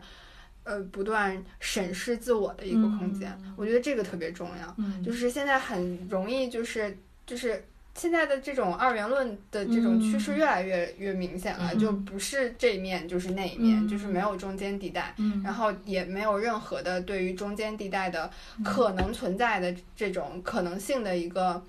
[0.63, 3.31] 呃，不断审视自我的一个空间。
[3.43, 4.75] 嗯我觉得这个特别重要。
[4.77, 15.13] 嗯就是现在很容易，就是就是现在的这种二元论的这种趋势嗯越来越、越明显了，嗯就不是这一面就是那一面，嗯就是没有中间地带。
[15.17, 18.29] 嗯然后也没有任何的对于中间地带的
[18.63, 21.63] 可能存在的这种可能性的一个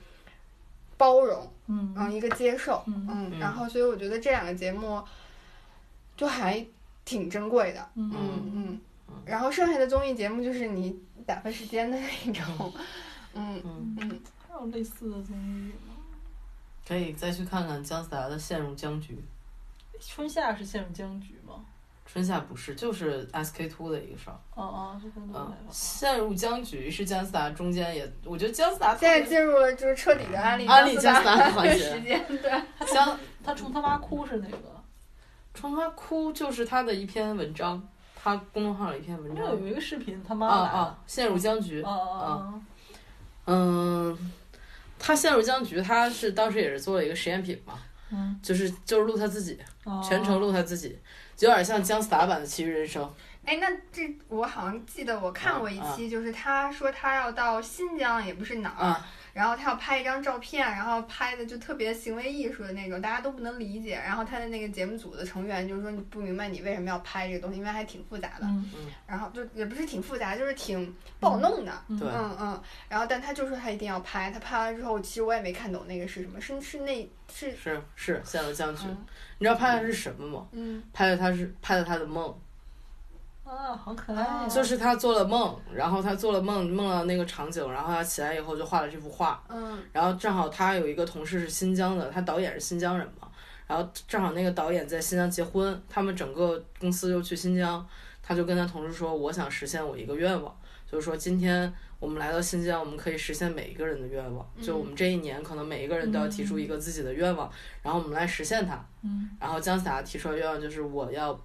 [0.96, 5.02] 包容，嗯嗯，一个接受，嗯嗯然后所以我觉得这两个节目
[6.16, 6.64] 就还
[7.04, 8.80] 挺珍贵的，嗯嗯嗯，
[9.24, 12.72] 然后剩下的综艺节目就是你打发时间的那种，
[13.34, 15.96] 嗯嗯，嗯，还有类似的综艺吗？
[16.86, 19.14] 可以再去看看姜思达的《陷入僵局》。
[19.98, 21.35] 春夏是陷入僵局吗？
[22.16, 24.40] 春夏不是，就是 SK two 的一个事儿。
[24.54, 32.50] 哦哦，是跟嗯，陷入僵局是姜思达中间也，我觉得姜思达现在进入了就是彻底的安利安利姜思达的环节 时间，对，
[32.86, 34.82] 姜 他冲他妈哭是那个，
[35.52, 39.44] 冲他哭就是他的一篇文章，他公众号有一篇文章。
[39.44, 41.82] 他有一个视频，他妈陷入僵局。
[41.82, 42.54] 啊啊
[43.44, 44.32] 嗯，
[44.98, 47.74] 他陷入僵局，他是当时也是做了一个实验品嘛，
[48.10, 50.98] 嗯，就是就是录他自己，啊全程录他自己，
[51.36, 53.04] 就有点像姜思达版的《奇遇人生》。
[53.44, 59.06] 哎，那这我好像记得我看过一啊期，就是他说他要到新疆，也不是哪儿，啊
[59.36, 64.00] 然后他要拍一张照片，然后拍的就特别行为艺术的那种，大家都不能理解。
[64.02, 68.46] 然后他的那个节目组的成员就是说你不明白你为什么要拍这个东西，因为还挺复杂的。
[68.46, 68.70] 嗯
[69.06, 71.72] 然后就也不是挺复杂，就是挺不好弄的。
[71.88, 79.04] 嗯对嗯嗯，然后但他就说他一定要拍，他拍完之后，其实我也没看懂那个是什么，是是那是是是现在的将军，嗯
[79.38, 80.48] 你知道拍的是什么吗？
[80.52, 82.34] 嗯拍的他是拍的他的梦，
[83.46, 84.48] 啊，好可爱呀！
[84.48, 89.78] 就是他做了梦，然后他做了梦，梦到那个场景，然后他起来以后就画了这幅画，嗯。
[89.92, 93.28] 然后正好他有一个同事是新疆的，他导演是新疆人嘛，
[93.68, 97.86] 然后正好那个导演在新疆结婚，他们整个公司又去新疆，
[98.20, 100.52] 他就跟他同事说，我想实现我一个愿望，
[100.90, 107.48] 就是说今天我们来到新疆，我们可以实现每一个人的愿望，就我们这一年可能每一个人都要提出一个自己的愿望，
[107.82, 108.84] 然后我们来实现它。
[109.02, 109.30] 嗯。
[109.38, 111.38] 然后姜思达提出的愿望就是我要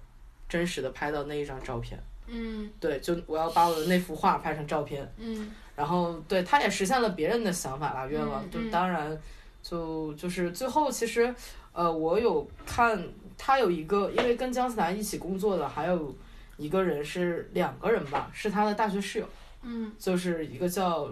[0.52, 5.10] 真实的拍到那一张照片，嗯对，就我要把我的那幅画拍成照片。
[5.16, 8.48] 嗯然后对他也实现了别人的想法啦，愿望。
[8.50, 9.18] 就当然，
[9.62, 11.34] 就就是最后其实，
[11.72, 13.02] 呃，我有看
[13.38, 16.14] 他有一个，因为跟姜思达一起工作的还有
[16.58, 19.28] 一个人是两个人吧，是他的大学室友，
[19.62, 21.08] 嗯就是一个叫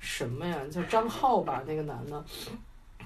[0.00, 2.24] 什么呀，叫张浩吧，那个男的，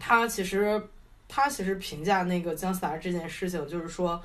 [0.01, 0.83] 他其实
[1.29, 4.19] 他其实评价那个姜思达这件事情，就是说。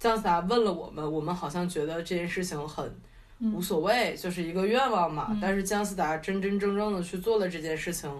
[0.00, 2.84] 姜思达问了我们，我们好像觉得这件事情很
[3.38, 3.52] 嗯。
[3.54, 5.28] 无所谓，就是一个愿望嘛。
[5.30, 5.38] 嗯。
[5.40, 8.10] 但是姜思达真真正正的去做了这件事情，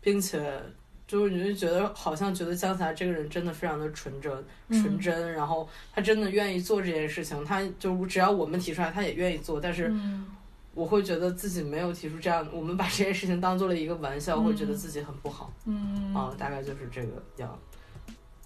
[0.00, 0.60] 并且
[1.06, 4.32] 就是你就觉得好像觉得姜思达这个人真的非常的纯真、
[4.68, 4.82] 嗯。
[4.82, 9.60] 纯真，然后他真的愿意做这件事情，他就只要我们提出来，他也愿意做。
[9.60, 10.26] 但是嗯。
[10.74, 15.52] 我会觉得自己没有提出这样，我们把这件事情当做了一个玩笑，嗯会觉得自己很不好。
[15.64, 16.14] 嗯。
[16.14, 17.58] 啊，大概就是这个样。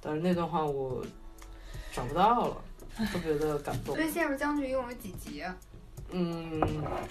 [0.01, 1.05] 但是那段话我
[1.93, 2.57] 找不到了，
[2.97, 4.05] 特别的感动所。
[4.05, 5.55] 以《陷入将军》一共有几集啊？
[6.15, 6.61] 嗯，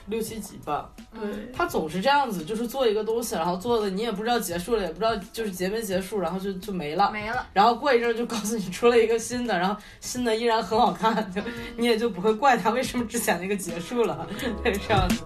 [0.06, 0.92] 六七集吧。
[1.12, 7.12] 对，他总是这样子，就是做一个东西，然后做的你也不知道结束了，也不知道就是结没结束，然后就就没了。
[7.12, 7.48] 没了。
[7.52, 11.42] 然后过一阵儿就告诉你出了一个新的，然后新的依然很好看，就
[11.78, 14.54] 你也就不会怪他为什么之前那个结束了， 是
[14.88, 15.24] 这样子。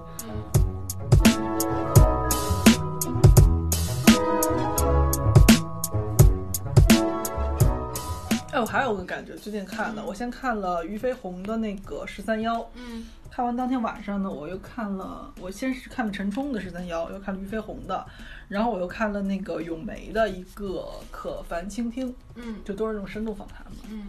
[8.55, 13.05] 哎，我还有个感觉，最近看的，我先看了俞飞鸿的那个《十三幺》，嗯。
[13.29, 18.05] 看完当天晚上呢，我又看了，我先是看了陈冲的《十三幺》，又看了俞飞鸿的，
[18.47, 24.07] 然后我又看了那个咏梅的一个《可凡倾听》，嗯就都是这种深度访谈嘛，嗯，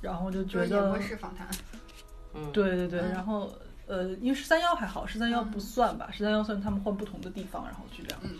[0.00, 1.46] 然后就觉就是演播得，室访谈。
[2.34, 3.12] 嗯，对对对，嗯。
[3.12, 3.48] 然后
[3.86, 5.50] 呃，因为十三幺还好，十三幺嗯。
[5.52, 8.30] 不算吧，十三幺算他们换不同的地方，然后去这样，嗯。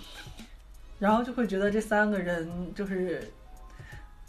[0.99, 3.33] 然后就会觉得这三个人就是，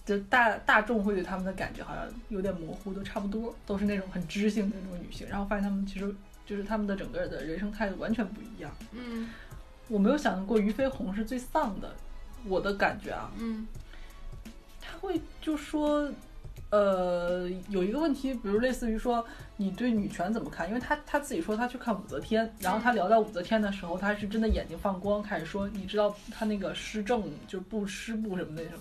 [0.06, 6.14] 就大大众会对他们的感觉好像有点模糊，都差不多，都是那种很知性的那种女性，然后发现他们其实
[6.46, 8.72] 就是他们的整个的人生态度完全不一样。
[8.92, 9.30] 嗯。
[9.90, 11.94] 我没有想过俞飞鸿是最丧的，
[12.46, 13.68] 我的感觉啊，嗯。
[14.82, 16.10] 他会就说，
[16.70, 19.26] 呃，有一个问题，比如类似于说
[19.58, 20.68] 你对女权怎么看？
[20.68, 28.80] 因为他他自己说他去看武则天，然后他聊到武则天的时候，他是真的眼睛放光，开始说，你知道他那个施政就是不施布什么那种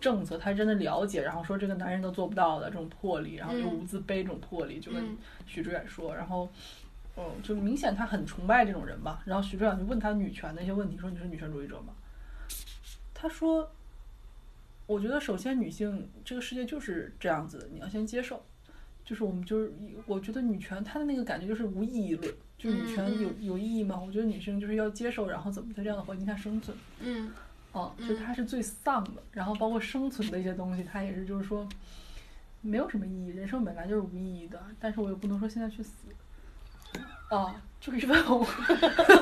[0.00, 5.16] 政策，他真的了解，然后说这个男人都做不到的这种魄力，然后又嗯无自卑这种魄力，就跟嗯
[5.46, 6.48] 许知远说，然后。
[7.18, 9.22] 嗯，就明显他很崇拜这种人吧。
[9.24, 11.94] 然后许知远就问他女权的一些问题，说你是女权主义者吗？
[13.14, 13.70] 他说，
[14.86, 18.44] 我觉得首先女性这个世界就是这样子的，你要先接受。
[19.02, 19.72] 就是我们就是，
[20.04, 23.98] 我觉得女权她的那个感觉就是无意义论，就女权有嗯有意义吗？
[23.98, 26.76] 我觉得女性就是要接受，然后怎么在这样的环境下生存。
[27.00, 27.32] 嗯
[27.76, 31.68] 哦，就它是最丧的，然后包括生存的一些东西，它也是就是说，
[32.62, 35.90] 没有什么意义，人生本来就是无意义的，但是我又不能说现在去死。
[37.28, 38.46] 啊，就是俞飞鸿，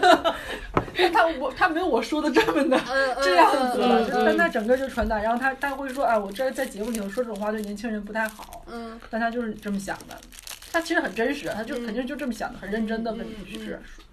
[1.12, 3.78] 他我他没有我说的这么的嗯 这样子
[4.12, 9.00] 就但他整个就传达，然后他他会说，哎，我这在节目里头说这种话对年轻人不太好，嗯。
[9.10, 10.16] 但他就是这么想的，
[10.70, 11.86] 他其实很真实，他就嗯。
[11.86, 14.04] 肯定就这么想的，很认真的问嗯徐志远说。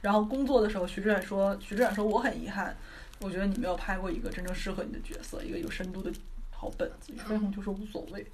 [0.00, 2.74] 然后工作的时候，徐志远说，徐志远说我很遗憾，
[3.20, 6.12] 我觉得你没有拍过一个真正适合你的角色，一个有深度的
[6.50, 7.12] 好本子。
[7.12, 8.24] 俞飞鸿就说无所谓，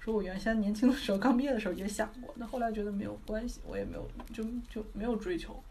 [0.00, 5.62] 说我原先年轻的时候刚毕业的时候也想过，但后来觉得没有关系，我也没有就就没有追求。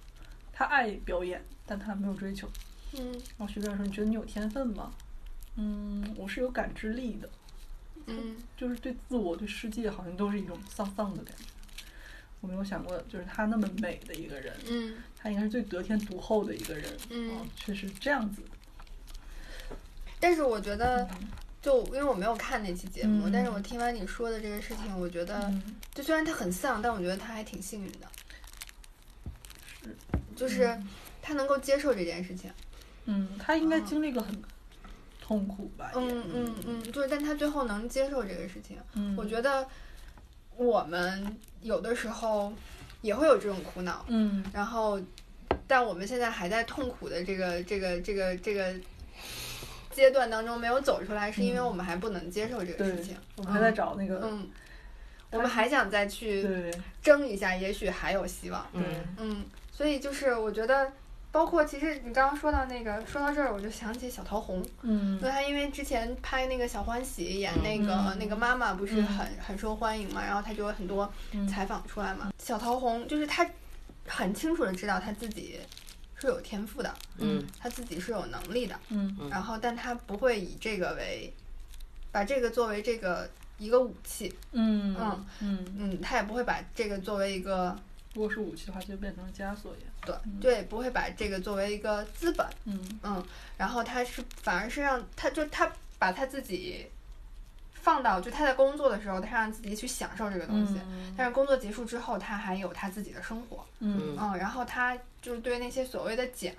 [0.53, 2.49] 他爱表演，但他没有追求。
[2.93, 4.91] 嗯然后徐志远说，你觉得你有天分吗？
[5.55, 7.29] 嗯，我是有感知力的。
[8.07, 11.43] 嗯就是对自我、对世界，好像都是一种丧丧的感觉。
[12.41, 18.47] 我没有想过，就是他那么美的一个人，嗯她应该是最得天独厚的一个人，嗯哦，却是这样子的。
[20.21, 21.05] 但是我觉得，
[21.61, 25.75] 就因为我没有看那期节目，嗯但是我听完你说的这个事情，我觉得嗯。
[25.93, 28.07] 就虽然他很丧，但我觉得他还挺幸运的，
[29.83, 29.95] 是
[30.35, 30.79] 就是
[31.21, 32.49] 他能够接受这件事情。
[33.05, 34.41] 嗯，他应该经历过很
[35.19, 35.91] 痛苦吧？
[35.95, 39.67] 嗯嗯嗯，就是但他最后能接受这个事情，嗯，我觉得
[40.55, 42.53] 我们有的时候
[43.01, 44.45] 也会有这种苦恼，嗯。
[44.53, 45.01] 然后
[45.67, 48.73] 但我们现在还在痛苦的这个这个这个这个
[49.91, 53.15] 阶段当中没有走出来，是因为嗯我们还不能接受这个事情。
[53.35, 54.49] 我们还在找那个，嗯，
[55.29, 56.71] 我们还想再去
[57.01, 58.65] 争一下，也许还有希望。
[58.73, 58.83] 嗯
[59.17, 60.91] 嗯，所以就是我觉得，
[61.31, 72.31] 包括其实你刚刚说到那个，说到这儿我就想起小桃红，嗯对她因为之前拍那个小欢喜演那个、嗯那个妈妈不是嗯很、很受欢迎嘛，然后她就有很多嗯采访出来嘛。
[72.37, 73.47] 小桃红就是她
[74.07, 75.59] 很清楚的知道她自己
[76.21, 77.43] 是有天赋的，嗯。
[77.59, 79.17] 他自己是有能力的，嗯。
[79.19, 79.29] 嗯。
[79.29, 81.33] 然后但他不会以这个为，
[82.11, 85.25] 把这个作为这个一个武器，嗯嗯。
[85.39, 87.75] 嗯，嗯，他也不会把这个作为一个
[88.13, 89.85] 如果是武器的话，就变成了枷锁也。
[90.05, 90.39] 对嗯。
[90.39, 92.99] 对，不会把这个作为一个资本，嗯。
[93.03, 93.25] 嗯，
[93.57, 96.87] 然后他是反而是让他就他把他自己
[97.81, 101.13] 放到就他在工作的时候，他让自己去享受这个东西，嗯。
[101.17, 104.15] 但是工作结束之后，他还有他自己的生活，嗯。
[104.19, 106.53] 嗯，然后他就是对那些所谓的奖，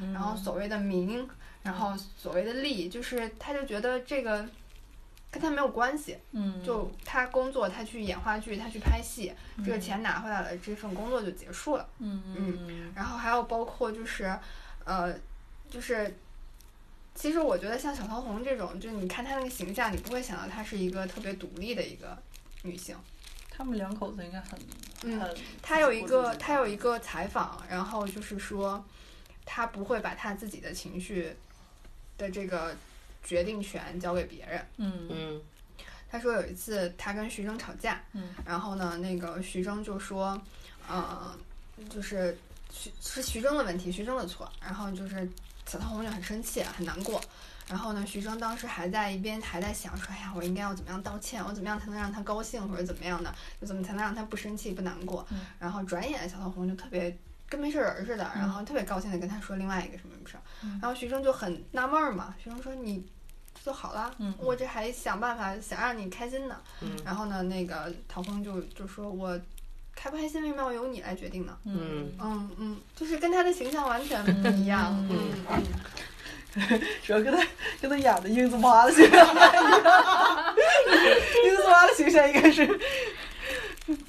[0.00, 1.28] 嗯，然后所谓的名，
[1.62, 4.44] 然后所谓的利，就是他就觉得这个
[5.30, 6.60] 跟他没有关系，嗯。
[6.64, 9.32] 就他工作，他去演话剧，他去拍戏，
[9.64, 9.80] 这个嗯。
[9.80, 11.88] 钱拿回来了，这份工作就结束了。
[12.00, 12.92] 嗯嗯。
[12.96, 14.36] 然后还有包括就是，
[14.84, 15.14] 呃，
[15.70, 16.16] 就是，
[17.14, 22.16] 其实我觉得像小桃红这种，就是你看她那个形象，你不会想到她是一个特别独立的一个
[22.62, 22.96] 女性。
[23.50, 24.58] 他们两口子应该很
[25.04, 28.84] 嗯很她有一个，她有一个采访，然后就是说，
[29.44, 31.34] 她不会把她自己的情绪
[32.18, 32.76] 的这个
[33.22, 34.66] 决定权交给别人。
[34.78, 35.42] 嗯嗯
[36.10, 40.40] 她说有一次她跟徐峥吵架，嗯然后呢，那个徐峥就说，
[40.88, 41.32] 呃，
[41.88, 42.36] 就是
[42.72, 44.50] 徐是徐峥的问题，徐峥的错。
[44.60, 45.28] 然后就是
[45.66, 47.20] 小桃红就很生气，很难过。
[47.68, 55.26] 然后呢，徐峥当时还在一边还在想说，哎呀，我应该要怎么样道歉，我怎么样才能让他高兴，或者怎么样的，就怎么才能让他不生气不难过。
[55.30, 57.16] 嗯然后转眼小桃红就特别
[57.48, 60.42] 跟没事人似的，然后特别高兴的跟他说另外一个什么什么事儿。
[60.62, 63.04] 嗯然后徐峥就很纳闷儿嘛，徐峥说你。
[63.64, 66.60] 就好了，嗯我这还想办法想让你开心呢。
[66.82, 69.40] 嗯然后呢，那个陶峰就就说我
[69.94, 71.56] 开不开心为什么要由你来决定呢？
[71.64, 74.94] 嗯嗯嗯，就是跟他的形象完全不一样。
[75.10, 75.18] 嗯
[77.02, 77.44] 主要跟他
[77.80, 80.54] 跟他演的英子妈的形象不太一样，
[81.44, 82.80] 英子妈的形象应该是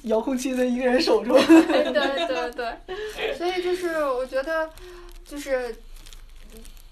[0.02, 1.34] 遥控器在一个人手中。
[1.44, 4.70] 对对对对，所以就是我觉得，
[5.24, 5.74] 就是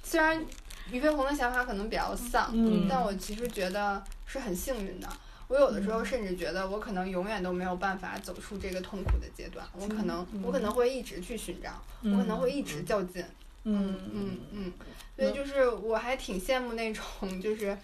[0.03, 0.45] 虽然
[0.91, 5.09] 俞飞鸿的想法可能比较丧，嗯但我其实觉得是很幸运的。
[5.55, 9.65] 我有的时候甚至觉得，我可能永远都没有办法走出这个痛苦的阶段。
[9.79, 13.25] 我可能，我可能会一直去寻找，我可能会一直较劲。
[13.63, 14.73] 嗯嗯嗯，
[15.17, 17.79] 所以就是我还挺羡慕那种，就是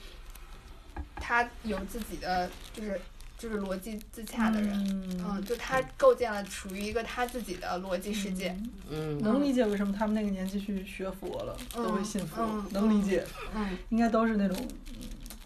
[1.15, 3.01] 他有自己的，就是
[3.39, 4.73] 就是逻辑自洽的人。
[4.75, 8.53] 嗯，嗯就他构建了属于一个他自己的逻辑世界。
[8.91, 14.57] 嗯能理解为什么他们那个年纪去学佛了，嗯都会信佛，嗯能理解，嗯应该都是那种
[14.89, 14.95] 嗯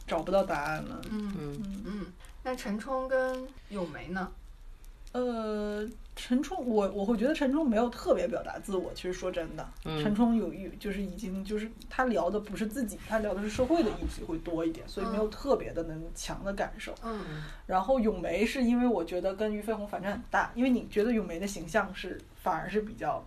[0.06, 1.00] 找不到答案了。
[1.10, 2.06] 嗯嗯嗯，嗯。
[2.42, 4.30] 那陈冲跟咏梅呢？
[5.12, 8.92] 呃，陈冲，我我会觉得陈冲没有特别表达自我。
[8.94, 16.92] 其实说真的，嗯陈冲有一就是已经就是他聊的不是自己，他聊的是社会的议题会多一点，所以没有特别的能强的感受。
[17.04, 23.24] 嗯然后咏梅是因为我觉得跟俞飞鸿反差很大，因为你觉得咏梅的形象是反而是比较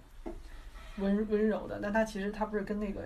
[0.97, 2.99] 温温柔的，但她其实她不是跟那个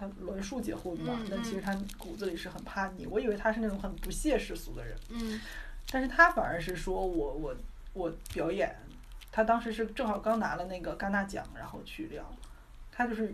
[0.00, 3.06] 呃她栾树结婚嘛，嗯但其实他骨子里是很叛逆。
[3.06, 5.40] 我以为他是那种很不屑世俗的人，嗯
[5.90, 7.54] 但是他反而是说我我
[7.92, 8.74] 我表演，
[9.30, 12.24] 他当时是正好刚拿了那个戛纳奖，然后去聊，
[12.90, 13.32] 他就是。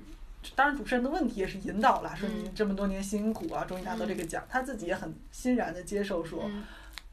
[0.56, 6.64] 当然，主持人的问题也是引导了，说你嗯这么多年辛苦啊，终于拿到这个奖，他自己也很欣然的接受说，嗯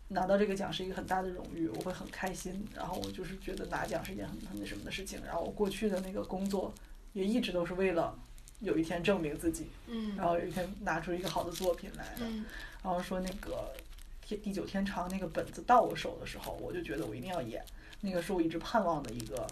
[0.08, 2.66] 拿到这个奖是一个很大的荣誉，我会很开心。
[2.74, 5.20] 然后我就是觉得拿奖是一件很很那什么的事情。
[5.26, 6.74] 然后我过去的那个工作
[7.12, 8.18] 也一直都是为了
[8.60, 10.16] 有一天证明自己，嗯。
[10.16, 12.16] 然后有一天拿出一个好的作品来
[12.84, 13.72] 然后说那个
[14.22, 17.64] 天地久天长那个本子到我手的时候，我就觉得我一定要演，
[18.02, 19.46] 那个是我一直盼望的一个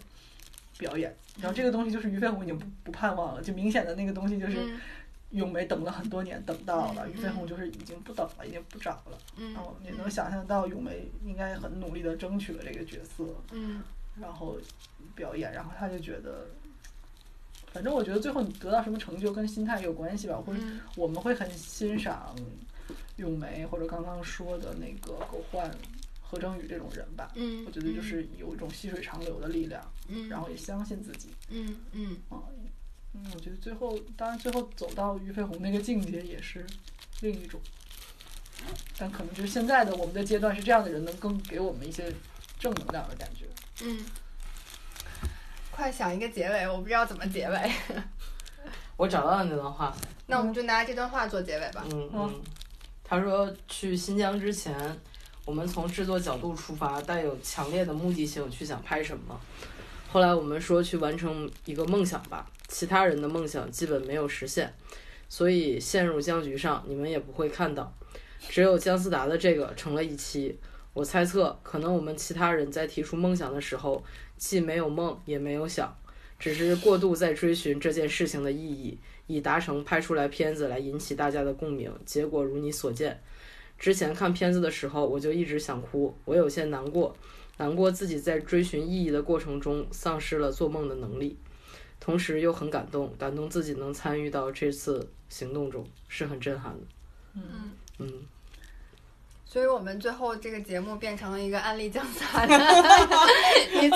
[0.78, 1.16] 表演。
[1.40, 4.80] 然后这个东西就是俞飞鸿已经不不盼望了，就明显的那个东西就是嗯。
[5.32, 9.18] 咏梅等了很多年等到了，嗯俞飞鸿就是已经不等了，已经不找了。
[9.36, 13.84] 嗯然后也能想象到咏梅应该很努力的争取了这个角色，嗯。
[14.22, 14.58] 然后
[15.14, 16.48] 表演，然后他就觉得，
[17.76, 22.34] 反正我觉得最后你得到什么成就跟心态有关系吧，或者嗯我们会很欣赏
[23.18, 25.70] 咏梅或者刚刚说的那个狗焕、
[26.22, 27.34] 何正宇这种人吧。
[27.36, 31.28] 嗯，我觉得就是有一种细水长流的力量，嗯，然后也相信自己。
[31.50, 32.40] 嗯嗯啊，
[33.14, 36.66] 嗯，我觉得最后，当然最后走到俞飞鸿那个境界也是
[37.20, 37.60] 另一种，
[38.98, 42.10] 但可能就是现在的我们的阶段是这样的人能更给我们一些
[42.58, 43.46] 正能量的感觉。
[43.84, 44.06] 嗯，
[45.76, 47.72] 快想一个结尾，我不知道怎么结尾，
[48.96, 49.94] 我找到了那段话，
[50.26, 51.84] 那我们就拿这段话做结尾吧。
[51.92, 52.42] 嗯哦嗯，
[53.04, 54.74] 他说去新疆之前，
[55.44, 59.38] 我们从制作角度出发，带有强烈的目的性去想拍什么。
[60.10, 64.74] 后来我们说去完成一个梦想吧，其他人的梦想基本没有实现，
[65.28, 67.94] 所以陷入僵局上，你们也不会看到。
[68.40, 70.58] 只有姜思达的这个成了一期。
[70.96, 74.02] 我猜测，可能我们其他人在提出梦想的时候，
[74.38, 75.94] 既没有梦，也没有想，
[76.40, 81.92] 只是过度在追寻这件事情的意义，以达成拍出来片子来引起大家的共鸣。
[82.06, 83.22] 结果如你所见。
[83.78, 87.14] 之前看片子的时候，我就一直想哭，我有些难过，
[87.58, 91.38] 难过自己在追寻意义的过程中丧失了做梦的能力，
[92.00, 96.80] 同时又很感动，感动自己能参与到这次行动中，是很震撼的。
[97.34, 97.44] 嗯，
[98.00, 98.10] 嗯，
[99.56, 102.54] 所以我们最后这个节目变成了一个安利姜思达的
[103.82, 103.96] 一次。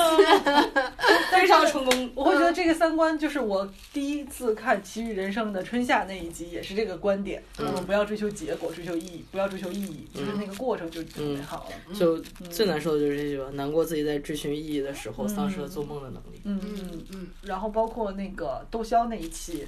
[1.29, 2.09] 非常成功。
[2.15, 7.43] 我会觉得这个三观就是我第一次看《奇遇人生》的春夏那一集，也是这个观点。
[7.57, 11.93] 嗯我们不要追求结果，追求意义，不要追求意义，就是那个过程就就美好了。
[11.93, 12.17] 就
[12.49, 16.39] 最难受的就是这句话，难过自己在追寻意义的时候嗯丧失了做梦的能力。
[16.45, 19.67] 嗯嗯嗯然后包括那个窦骁那一期，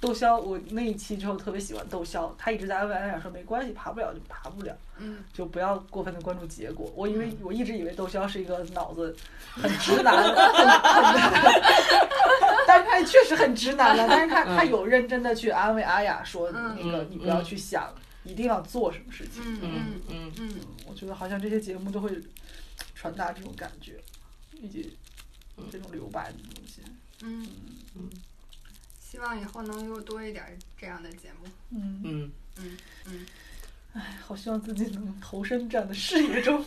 [0.00, 5.22] 窦骁我那一期之后特别喜欢窦骁，他一直在安慰安雅说没关系，爬不了就爬不了，嗯。
[5.32, 6.90] 就不要过分的关注结果。
[6.96, 9.14] 我因为我一直以为窦骁是一个脑子
[9.52, 11.62] 很 直男，很很
[12.66, 16.78] 但是他也确实很直男了，但是他他有认真的去安慰阿雅说嗯。
[16.80, 17.92] 那个嗯你不要去想
[18.24, 19.42] 一定要做什么事情。
[19.44, 20.54] 嗯嗯嗯嗯
[20.86, 22.10] 我觉得好像这些节目都会
[22.94, 24.00] 传达这种感觉，
[24.52, 24.96] 以及
[25.70, 26.80] 这种留白的东西。
[27.22, 27.46] 嗯。
[27.96, 28.08] 嗯
[29.10, 30.44] 希望以后能有多一点
[30.78, 31.48] 这样的节目。
[31.72, 33.26] 嗯，嗯嗯嗯，
[33.94, 36.64] 哎，好希望自己能投身这样的事业中。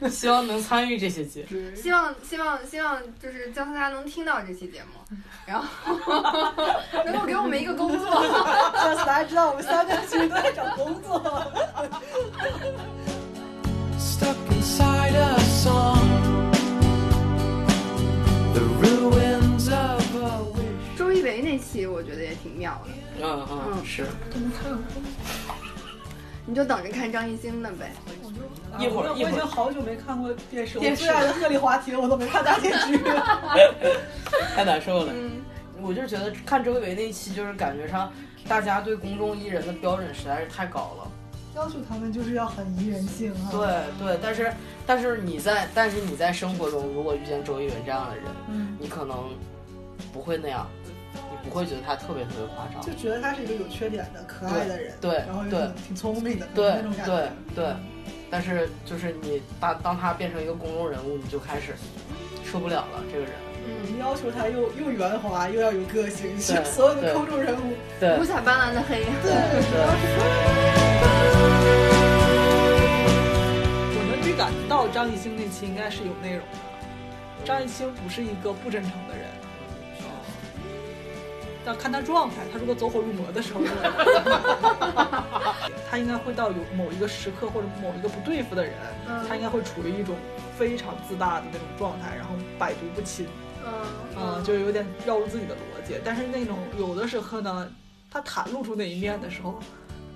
[0.00, 1.46] 嗯， 希望能参与这些节。
[1.50, 5.16] 目，希望希望希望就是姜思达能听到这期节目，
[5.46, 5.66] 然后
[7.06, 8.06] 能够给我们一个工作。
[8.74, 11.18] 让大家知道我们三个其实都在找工作。
[13.98, 15.96] stuck inside a song.
[18.52, 20.65] The ruins of a.
[20.96, 24.06] 周一围那期我觉得也挺妙的，嗯嗯嗯是。
[26.48, 27.92] 你就等着看张艺兴的呗。
[28.78, 32.98] 一会儿我一会儿已经好久没看过电视，电视我最爱的鹤唳华亭我都没看大结局。
[34.54, 35.12] 太难受了。
[35.14, 35.42] 嗯
[35.82, 38.10] 我就觉得看周一围那一期，就是感觉上
[38.48, 41.12] 大家对公众艺人的标准实在是太高了。
[41.54, 43.50] 要求他们就是要很宜人性啊。
[43.52, 43.60] 对
[43.98, 44.52] 对，但是
[44.86, 49.28] 但是你在但是你在生活中，如果遇见周一围这样的人，嗯，你可能
[50.12, 50.85] 不会那样，你
[51.42, 52.92] 不会觉得他特别特别夸张就。
[52.94, 57.32] 觉得他是一个有缺点的可爱的人，对然后又对挺挺聪明的对那种感对觉。
[57.54, 57.74] 对，
[58.30, 61.74] 但是就是你当当他变成一个公众人物，你就开始
[62.44, 63.02] 受不了了。
[63.12, 63.32] 这个人，
[63.66, 67.74] 我们要求他又又圆滑又要有个性，对所有的公众人物
[68.20, 69.04] 五彩斑斓的黑。
[69.22, 69.32] 对
[73.92, 76.58] 我能预感到张艺兴那期应该是有内容的。
[77.44, 79.25] 张艺兴不是一个不真诚的人，
[81.66, 82.36] 要看他状态。
[82.52, 83.60] 他如果走火入魔的时候，
[85.90, 88.72] 他应该会到有某一个时刻或者某一个不对付的人，
[89.08, 90.14] 嗯他应该会处于一种
[90.56, 93.26] 非常自大的那种状态，然后百毒不侵。
[93.64, 93.72] 嗯
[94.16, 95.94] 嗯，就有点绕入自己的逻辑。
[96.04, 97.68] 但是那种有的时候呢，
[98.10, 99.58] 他袒露出那一面的时候，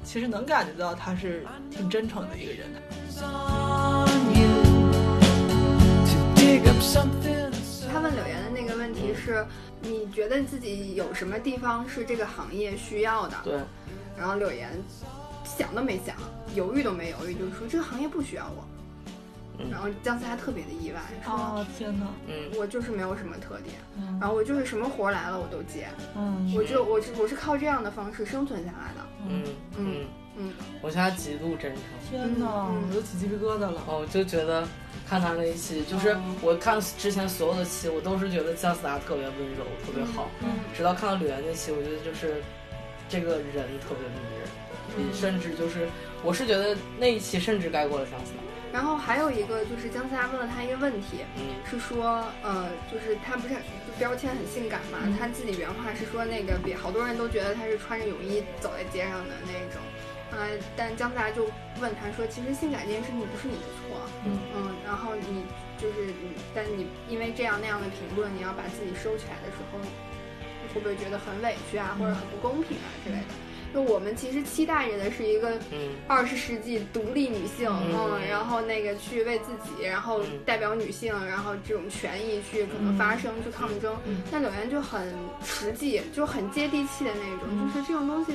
[0.05, 2.68] 其实能感觉到他是挺真诚的一个人。
[3.20, 4.48] On you
[6.07, 7.51] to dig up something.
[7.92, 9.44] 他问柳岩的那个问题是：
[9.91, 13.36] 你觉得自己有什么地方是这个行业需要的？
[13.43, 13.59] 对，
[14.16, 14.70] 然后柳岩
[15.44, 16.14] 想都没想，
[16.55, 18.64] 犹豫都没犹豫，就说这个行业不需要我。
[19.62, 22.06] 嗯然后姜思达特别的意外，说、哦天哪！
[22.27, 25.86] 嗯我就是没有什么特点，嗯然后我就是什么活儿来了我都接，
[26.16, 29.06] 嗯我就我是我是靠这样的方式生存下来的。
[29.28, 29.44] 嗯
[29.77, 30.06] 嗯
[30.40, 31.82] 嗯，我现在极度真诚。
[32.08, 33.82] 天哪，嗯我都起鸡皮疙瘩了。
[33.86, 34.66] 哦，我就觉得
[35.06, 40.30] 看他那一期，就是我看之前所有的期，我都是觉得姜思达特别温柔，特别好。
[40.42, 42.42] 嗯直到看到柳岩那期，我觉得就是
[43.08, 44.48] 这个人特别迷人，
[44.96, 45.86] 嗯甚至就是
[46.24, 48.40] 我是觉得那一期甚至盖过了姜思达。
[48.72, 54.98] 然后还有一个就是姜思达问了他一个问题，嗯是说，呃，就是他不是就标签很性感嘛？
[55.18, 59.82] 他自己原话是说，那个比好多人都觉得他是穿着泳衣走在街上的那种，
[60.32, 61.44] 呃，但姜思达就
[61.81, 64.39] 问他说，其实性感这件事情不是你的错，嗯
[64.86, 65.44] 然后你
[65.77, 73.24] 就是你，但你因为这样那样的评论，你要把自己收起来的时候，你会不会觉得很委屈啊，或者很不公平啊之类的？
[73.73, 83.97] 就我们其实期待着的是一个嗯二十世纪独立女性，嗯嗯，然后那个去为自己，然后嗯代表女性，然后这种权益去可能发声、去抗争。
[84.07, 88.32] 嗯但柳岩就很实际，就很接地气的那种，就是这种东西。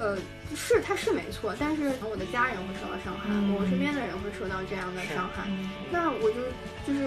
[0.00, 0.16] 呃，
[0.56, 3.52] 是他是没错，但是我的家人会受到伤害，嗯。
[3.52, 5.68] 我身边的人会受到这样的伤害，嗯。
[5.92, 6.40] 那我就
[6.88, 7.04] 就是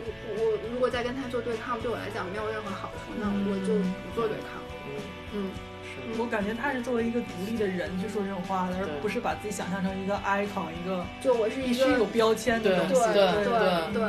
[0.00, 4.56] 我我如果再跟他做对抗，对我来讲没有任何好处，那我就不做对抗。
[4.88, 4.96] 嗯
[5.36, 5.50] 嗯，
[5.84, 13.04] 是我感觉他是作为一个独立的人去说这种话的，而不是把自己想象成一个 icon，一个就我是一个必须有标签的东对西。
[13.12, 13.44] 对对。
[13.44, 14.08] 对对，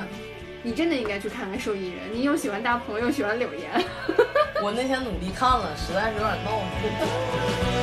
[0.65, 3.69] 你真的应该去看看《受益人》，你又喜欢大鹏，又喜欢柳岩。
[4.63, 7.74] 我那天努力看了，实在是有点闹腾。